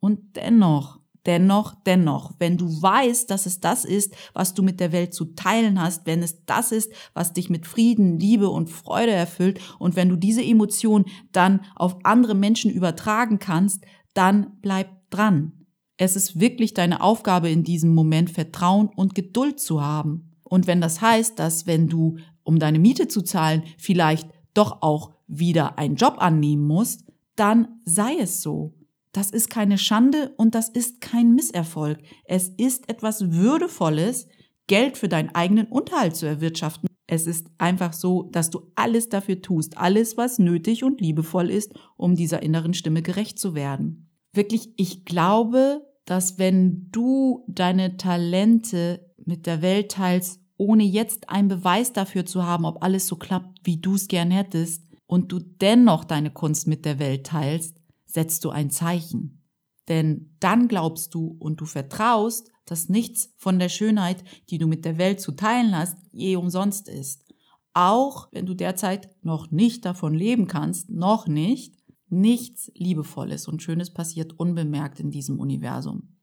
Und 0.00 0.34
dennoch 0.34 0.99
Dennoch, 1.26 1.74
dennoch, 1.84 2.32
wenn 2.38 2.56
du 2.56 2.66
weißt, 2.66 3.30
dass 3.30 3.44
es 3.44 3.60
das 3.60 3.84
ist, 3.84 4.14
was 4.32 4.54
du 4.54 4.62
mit 4.62 4.80
der 4.80 4.92
Welt 4.92 5.12
zu 5.12 5.26
teilen 5.34 5.80
hast, 5.80 6.06
wenn 6.06 6.22
es 6.22 6.44
das 6.46 6.72
ist, 6.72 6.90
was 7.12 7.34
dich 7.34 7.50
mit 7.50 7.66
Frieden, 7.66 8.18
Liebe 8.18 8.48
und 8.48 8.70
Freude 8.70 9.12
erfüllt 9.12 9.60
und 9.78 9.96
wenn 9.96 10.08
du 10.08 10.16
diese 10.16 10.42
Emotion 10.42 11.04
dann 11.32 11.60
auf 11.76 11.98
andere 12.04 12.34
Menschen 12.34 12.70
übertragen 12.70 13.38
kannst, 13.38 13.84
dann 14.14 14.58
bleib 14.62 14.88
dran. 15.10 15.52
Es 15.98 16.16
ist 16.16 16.40
wirklich 16.40 16.72
deine 16.72 17.02
Aufgabe 17.02 17.50
in 17.50 17.64
diesem 17.64 17.94
Moment, 17.94 18.30
Vertrauen 18.30 18.88
und 18.88 19.14
Geduld 19.14 19.60
zu 19.60 19.82
haben. 19.82 20.30
Und 20.42 20.66
wenn 20.66 20.80
das 20.80 21.02
heißt, 21.02 21.38
dass 21.38 21.66
wenn 21.66 21.88
du, 21.88 22.16
um 22.42 22.58
deine 22.58 22.78
Miete 22.78 23.06
zu 23.06 23.20
zahlen, 23.20 23.64
vielleicht 23.76 24.28
doch 24.54 24.80
auch 24.80 25.12
wieder 25.28 25.78
einen 25.78 25.96
Job 25.96 26.16
annehmen 26.18 26.66
musst, 26.66 27.04
dann 27.36 27.80
sei 27.84 28.16
es 28.18 28.42
so. 28.42 28.74
Das 29.12 29.30
ist 29.30 29.50
keine 29.50 29.76
Schande 29.76 30.32
und 30.36 30.54
das 30.54 30.68
ist 30.68 31.00
kein 31.00 31.34
Misserfolg. 31.34 31.98
Es 32.24 32.48
ist 32.48 32.88
etwas 32.88 33.32
Würdevolles, 33.32 34.28
Geld 34.68 34.96
für 34.96 35.08
deinen 35.08 35.34
eigenen 35.34 35.66
Unterhalt 35.66 36.14
zu 36.14 36.26
erwirtschaften. 36.26 36.88
Es 37.08 37.26
ist 37.26 37.48
einfach 37.58 37.92
so, 37.92 38.28
dass 38.30 38.50
du 38.50 38.70
alles 38.76 39.08
dafür 39.08 39.42
tust, 39.42 39.76
alles, 39.76 40.16
was 40.16 40.38
nötig 40.38 40.84
und 40.84 41.00
liebevoll 41.00 41.50
ist, 41.50 41.72
um 41.96 42.14
dieser 42.14 42.42
inneren 42.42 42.72
Stimme 42.72 43.02
gerecht 43.02 43.40
zu 43.40 43.56
werden. 43.56 44.08
Wirklich, 44.32 44.72
ich 44.76 45.04
glaube, 45.04 45.84
dass 46.04 46.38
wenn 46.38 46.88
du 46.92 47.44
deine 47.48 47.96
Talente 47.96 49.12
mit 49.24 49.46
der 49.46 49.60
Welt 49.60 49.90
teilst, 49.90 50.40
ohne 50.56 50.84
jetzt 50.84 51.30
einen 51.30 51.48
Beweis 51.48 51.92
dafür 51.92 52.26
zu 52.26 52.44
haben, 52.44 52.64
ob 52.64 52.84
alles 52.84 53.08
so 53.08 53.16
klappt, 53.16 53.58
wie 53.64 53.78
du 53.78 53.96
es 53.96 54.06
gern 54.06 54.30
hättest, 54.30 54.84
und 55.06 55.32
du 55.32 55.40
dennoch 55.40 56.04
deine 56.04 56.30
Kunst 56.30 56.68
mit 56.68 56.84
der 56.84 57.00
Welt 57.00 57.26
teilst, 57.26 57.79
setzt 58.12 58.44
du 58.44 58.50
ein 58.50 58.70
Zeichen. 58.70 59.42
Denn 59.88 60.36
dann 60.40 60.68
glaubst 60.68 61.14
du 61.14 61.36
und 61.38 61.60
du 61.60 61.64
vertraust, 61.64 62.50
dass 62.64 62.88
nichts 62.88 63.32
von 63.36 63.58
der 63.58 63.68
Schönheit, 63.68 64.22
die 64.48 64.58
du 64.58 64.66
mit 64.66 64.84
der 64.84 64.98
Welt 64.98 65.20
zu 65.20 65.32
teilen 65.32 65.76
hast, 65.76 65.96
je 66.12 66.36
umsonst 66.36 66.88
ist. 66.88 67.24
Auch 67.72 68.28
wenn 68.32 68.46
du 68.46 68.54
derzeit 68.54 69.10
noch 69.24 69.50
nicht 69.50 69.84
davon 69.84 70.14
leben 70.14 70.46
kannst, 70.46 70.90
noch 70.90 71.26
nicht, 71.26 71.76
nichts 72.08 72.70
Liebevolles 72.74 73.48
und 73.48 73.62
Schönes 73.62 73.92
passiert 73.92 74.38
unbemerkt 74.38 75.00
in 75.00 75.10
diesem 75.10 75.38
Universum. 75.38 76.16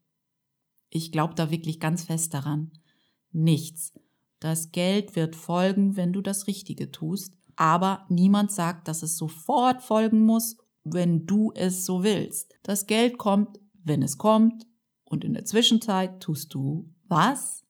Ich 0.89 1.11
glaube 1.11 1.35
da 1.35 1.51
wirklich 1.51 1.79
ganz 1.79 2.03
fest 2.03 2.33
daran. 2.33 2.71
Nichts. 3.31 3.93
Das 4.39 4.71
Geld 4.71 5.15
wird 5.15 5.35
folgen, 5.35 5.95
wenn 5.95 6.13
du 6.13 6.21
das 6.21 6.47
Richtige 6.47 6.91
tust, 6.91 7.37
aber 7.55 8.05
niemand 8.09 8.51
sagt, 8.51 8.87
dass 8.87 9.03
es 9.03 9.17
sofort 9.17 9.81
folgen 9.81 10.21
muss, 10.21 10.57
wenn 10.93 11.25
du 11.25 11.51
es 11.55 11.85
so 11.85 12.03
willst. 12.03 12.53
Das 12.63 12.87
Geld 12.87 13.17
kommt, 13.17 13.59
wenn 13.83 14.01
es 14.01 14.17
kommt, 14.17 14.65
und 15.09 15.23
in 15.23 15.33
der 15.33 15.45
Zwischenzeit 15.45 16.19
tust 16.19 16.53
du 16.53 16.93
was? 17.07 17.65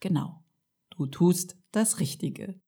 Genau, 0.00 0.44
du 0.90 1.06
tust 1.06 1.56
das 1.72 1.98
Richtige. 1.98 2.60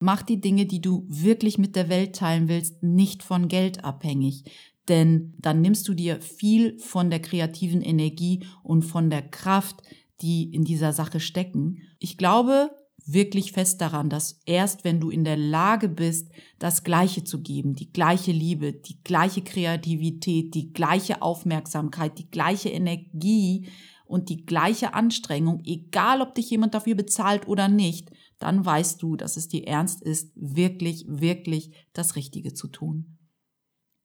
Mach 0.00 0.22
die 0.22 0.40
Dinge, 0.40 0.66
die 0.66 0.80
du 0.80 1.06
wirklich 1.08 1.58
mit 1.58 1.76
der 1.76 1.88
Welt 1.88 2.16
teilen 2.16 2.48
willst, 2.48 2.82
nicht 2.82 3.22
von 3.22 3.46
Geld 3.46 3.84
abhängig, 3.84 4.44
denn 4.88 5.34
dann 5.38 5.60
nimmst 5.60 5.86
du 5.86 5.94
dir 5.94 6.20
viel 6.20 6.76
von 6.80 7.08
der 7.08 7.20
kreativen 7.20 7.82
Energie 7.82 8.44
und 8.64 8.82
von 8.82 9.10
der 9.10 9.22
Kraft, 9.22 9.82
die 10.20 10.52
in 10.52 10.64
dieser 10.64 10.92
Sache 10.92 11.20
stecken. 11.20 11.82
Ich 12.00 12.18
glaube 12.18 12.70
wirklich 13.06 13.52
fest 13.52 13.80
daran, 13.80 14.10
dass 14.10 14.40
erst 14.46 14.84
wenn 14.84 15.00
du 15.00 15.10
in 15.10 15.24
der 15.24 15.36
Lage 15.36 15.88
bist, 15.88 16.30
das 16.58 16.84
Gleiche 16.84 17.24
zu 17.24 17.42
geben, 17.42 17.74
die 17.74 17.92
gleiche 17.92 18.32
Liebe, 18.32 18.72
die 18.72 19.02
gleiche 19.02 19.42
Kreativität, 19.42 20.54
die 20.54 20.72
gleiche 20.72 21.22
Aufmerksamkeit, 21.22 22.18
die 22.18 22.30
gleiche 22.30 22.68
Energie 22.68 23.68
und 24.04 24.28
die 24.28 24.44
gleiche 24.44 24.94
Anstrengung, 24.94 25.62
egal 25.64 26.20
ob 26.20 26.34
dich 26.34 26.50
jemand 26.50 26.74
dafür 26.74 26.94
bezahlt 26.94 27.48
oder 27.48 27.68
nicht, 27.68 28.10
dann 28.38 28.64
weißt 28.64 29.02
du, 29.02 29.16
dass 29.16 29.36
es 29.36 29.48
dir 29.48 29.66
ernst 29.66 30.02
ist, 30.02 30.32
wirklich, 30.34 31.04
wirklich 31.08 31.72
das 31.92 32.16
Richtige 32.16 32.52
zu 32.54 32.68
tun. 32.68 33.18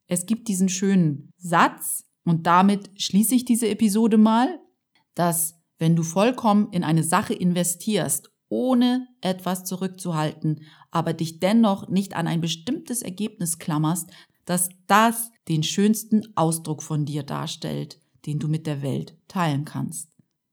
Es 0.06 0.26
gibt 0.26 0.48
diesen 0.48 0.68
schönen 0.68 1.30
Satz, 1.36 2.08
und 2.28 2.46
damit 2.46 2.90
schließe 3.00 3.34
ich 3.34 3.46
diese 3.46 3.68
Episode 3.68 4.18
mal, 4.18 4.60
dass 5.14 5.58
wenn 5.78 5.96
du 5.96 6.02
vollkommen 6.02 6.70
in 6.72 6.84
eine 6.84 7.02
Sache 7.02 7.32
investierst, 7.32 8.30
ohne 8.48 9.08
etwas 9.20 9.64
zurückzuhalten, 9.64 10.62
aber 10.90 11.12
dich 11.12 11.40
dennoch 11.40 11.88
nicht 11.88 12.16
an 12.16 12.26
ein 12.26 12.40
bestimmtes 12.40 13.02
Ergebnis 13.02 13.58
klammerst, 13.58 14.10
dass 14.44 14.70
das 14.86 15.30
den 15.48 15.62
schönsten 15.62 16.22
Ausdruck 16.34 16.82
von 16.82 17.04
dir 17.04 17.22
darstellt, 17.22 18.00
den 18.26 18.38
du 18.38 18.48
mit 18.48 18.66
der 18.66 18.82
Welt 18.82 19.16
teilen 19.28 19.64
kannst. 19.64 20.10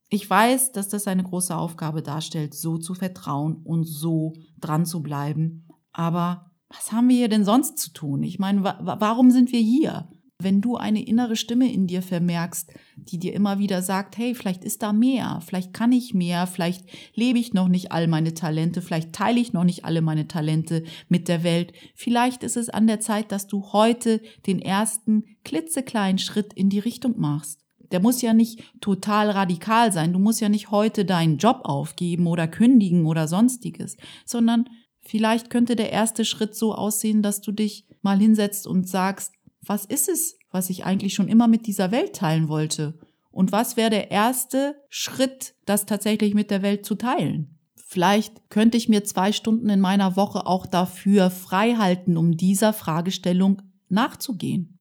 Ich 0.09 0.29
weiß, 0.29 0.71
dass 0.71 0.89
das 0.89 1.07
eine 1.07 1.23
große 1.23 1.55
Aufgabe 1.55 2.01
darstellt, 2.01 2.53
so 2.53 2.77
zu 2.77 2.93
vertrauen 2.93 3.55
und 3.63 3.85
so 3.85 4.33
dran 4.59 4.85
zu 4.85 5.01
bleiben. 5.01 5.67
Aber 5.91 6.51
was 6.69 6.91
haben 6.91 7.09
wir 7.09 7.15
hier 7.15 7.29
denn 7.29 7.45
sonst 7.45 7.77
zu 7.77 7.91
tun? 7.91 8.23
Ich 8.23 8.37
meine, 8.39 8.63
wa 8.63 8.97
warum 8.99 9.31
sind 9.31 9.51
wir 9.51 9.59
hier? 9.59 10.09
Wenn 10.41 10.59
du 10.59 10.75
eine 10.75 11.01
innere 11.01 11.37
Stimme 11.37 11.71
in 11.71 11.87
dir 11.87 12.01
vermerkst, 12.01 12.69
die 12.97 13.17
dir 13.17 13.33
immer 13.33 13.57
wieder 13.57 13.81
sagt, 13.81 14.17
hey, 14.17 14.35
vielleicht 14.35 14.65
ist 14.65 14.83
da 14.83 14.91
mehr, 14.91 15.41
vielleicht 15.45 15.73
kann 15.73 15.93
ich 15.93 16.13
mehr, 16.13 16.45
vielleicht 16.45 16.85
lebe 17.13 17.39
ich 17.39 17.53
noch 17.53 17.69
nicht 17.69 17.93
all 17.93 18.07
meine 18.07 18.33
Talente, 18.33 18.81
vielleicht 18.81 19.13
teile 19.13 19.39
ich 19.39 19.53
noch 19.53 19.63
nicht 19.63 19.85
alle 19.85 20.01
meine 20.01 20.27
Talente 20.27 20.83
mit 21.07 21.29
der 21.29 21.43
Welt, 21.43 21.71
vielleicht 21.95 22.43
ist 22.43 22.57
es 22.57 22.69
an 22.69 22.85
der 22.85 22.99
Zeit, 22.99 23.31
dass 23.31 23.47
du 23.47 23.71
heute 23.71 24.21
den 24.45 24.59
ersten 24.59 25.23
klitzekleinen 25.45 26.17
Schritt 26.17 26.53
in 26.53 26.69
die 26.69 26.79
Richtung 26.79 27.17
machst. 27.17 27.61
Der 27.91 28.01
muss 28.01 28.21
ja 28.21 28.33
nicht 28.33 28.61
total 28.81 29.29
radikal 29.29 29.93
sein. 29.93 30.11
Du 30.11 30.19
musst 30.19 30.41
ja 30.41 30.49
nicht 30.49 30.71
heute 30.71 31.05
deinen 31.05 31.37
Job 31.37 31.61
aufgeben 31.63 32.27
oder 32.27 32.47
kündigen 32.47 33.05
oder 33.05 33.27
sonstiges, 33.29 33.95
sondern 34.25 34.65
vielleicht 34.99 35.49
könnte 35.49 35.77
der 35.77 35.91
erste 35.91 36.25
Schritt 36.25 36.55
so 36.55 36.73
aussehen, 36.73 37.21
dass 37.21 37.39
du 37.39 37.53
dich 37.53 37.85
mal 38.01 38.19
hinsetzt 38.19 38.67
und 38.67 38.89
sagst, 38.89 39.34
was 39.67 39.85
ist 39.85 40.09
es, 40.09 40.37
was 40.51 40.69
ich 40.69 40.85
eigentlich 40.85 41.13
schon 41.13 41.27
immer 41.27 41.47
mit 41.47 41.67
dieser 41.67 41.91
Welt 41.91 42.15
teilen 42.15 42.47
wollte? 42.47 42.97
Und 43.31 43.51
was 43.51 43.75
wäre 43.75 43.89
der 43.89 44.11
erste 44.11 44.75
Schritt, 44.89 45.55
das 45.65 45.85
tatsächlich 45.85 46.33
mit 46.33 46.51
der 46.51 46.61
Welt 46.61 46.85
zu 46.85 46.95
teilen? 46.95 47.59
Vielleicht 47.75 48.49
könnte 48.49 48.77
ich 48.77 48.89
mir 48.89 49.03
zwei 49.03 49.31
Stunden 49.31 49.69
in 49.69 49.79
meiner 49.79 50.15
Woche 50.15 50.47
auch 50.47 50.65
dafür 50.65 51.29
frei 51.29 51.75
halten, 51.75 52.17
um 52.17 52.37
dieser 52.37 52.73
Fragestellung 52.73 53.61
nachzugehen. 53.89 54.79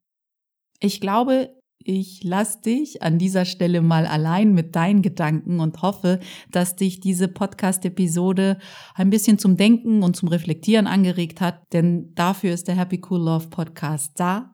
Ich 0.80 1.00
glaube, 1.00 1.50
ich 1.86 2.24
lasse 2.24 2.62
dich 2.62 3.02
an 3.02 3.18
dieser 3.18 3.44
Stelle 3.44 3.82
mal 3.82 4.06
allein 4.06 4.54
mit 4.54 4.74
deinen 4.74 5.02
Gedanken 5.02 5.60
und 5.60 5.82
hoffe, 5.82 6.18
dass 6.50 6.76
dich 6.76 7.00
diese 7.00 7.28
Podcast-Episode 7.28 8.58
ein 8.94 9.10
bisschen 9.10 9.38
zum 9.38 9.58
Denken 9.58 10.02
und 10.02 10.16
zum 10.16 10.28
Reflektieren 10.30 10.86
angeregt 10.86 11.42
hat, 11.42 11.60
denn 11.74 12.14
dafür 12.14 12.54
ist 12.54 12.68
der 12.68 12.76
Happy 12.76 13.02
Cool 13.08 13.20
Love 13.20 13.48
Podcast 13.48 14.12
da, 14.16 14.53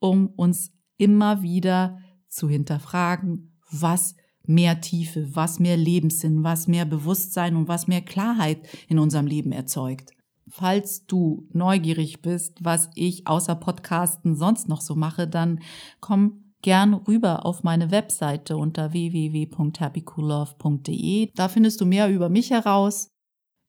um 0.00 0.26
uns 0.26 0.72
immer 0.96 1.42
wieder 1.42 1.98
zu 2.28 2.48
hinterfragen, 2.48 3.56
was 3.70 4.16
mehr 4.44 4.80
Tiefe, 4.80 5.36
was 5.36 5.60
mehr 5.60 5.76
Lebenssinn, 5.76 6.42
was 6.42 6.66
mehr 6.66 6.84
Bewusstsein 6.84 7.54
und 7.56 7.68
was 7.68 7.86
mehr 7.86 8.00
Klarheit 8.00 8.66
in 8.88 8.98
unserem 8.98 9.26
Leben 9.26 9.52
erzeugt. 9.52 10.10
Falls 10.48 11.06
du 11.06 11.46
neugierig 11.52 12.22
bist, 12.22 12.58
was 12.60 12.90
ich 12.96 13.28
außer 13.28 13.54
Podcasten 13.54 14.34
sonst 14.34 14.68
noch 14.68 14.80
so 14.80 14.96
mache, 14.96 15.28
dann 15.28 15.60
komm 16.00 16.54
gern 16.62 16.94
rüber 16.94 17.46
auf 17.46 17.62
meine 17.62 17.92
Webseite 17.92 18.56
unter 18.56 18.92
www.happycoollove.de. 18.92 21.30
Da 21.34 21.48
findest 21.48 21.80
du 21.80 21.86
mehr 21.86 22.10
über 22.10 22.28
mich 22.28 22.50
heraus. 22.50 23.10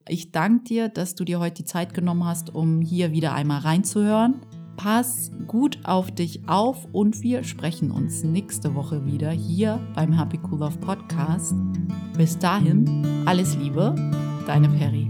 Ich 0.08 0.32
danke 0.32 0.63
dir, 0.63 0.89
dass 0.89 1.13
du 1.13 1.24
dir 1.24 1.39
heute 1.39 1.62
die 1.62 1.65
Zeit 1.65 1.94
genommen 1.94 2.26
hast, 2.26 2.56
um 2.56 2.82
hier 2.82 3.12
wieder 3.12 3.34
einmal 3.34 3.60
reinzuhören. 3.60 4.41
Pass 4.82 5.30
gut 5.46 5.78
auf 5.84 6.10
dich 6.10 6.41
auf 6.48 6.88
und 6.91 7.22
wir 7.22 7.44
sprechen 7.44 7.91
uns 7.91 8.24
nächste 8.24 8.74
Woche 8.74 9.06
wieder 9.06 9.30
hier 9.30 9.80
beim 9.94 10.12
Happy 10.12 10.39
Cool 10.50 10.62
Love 10.62 10.80
Podcast. 10.80 11.54
Bis 12.17 12.39
dahin, 12.39 13.06
alles 13.28 13.56
Liebe, 13.58 13.94
deine 14.48 14.70
Perry. 14.70 15.08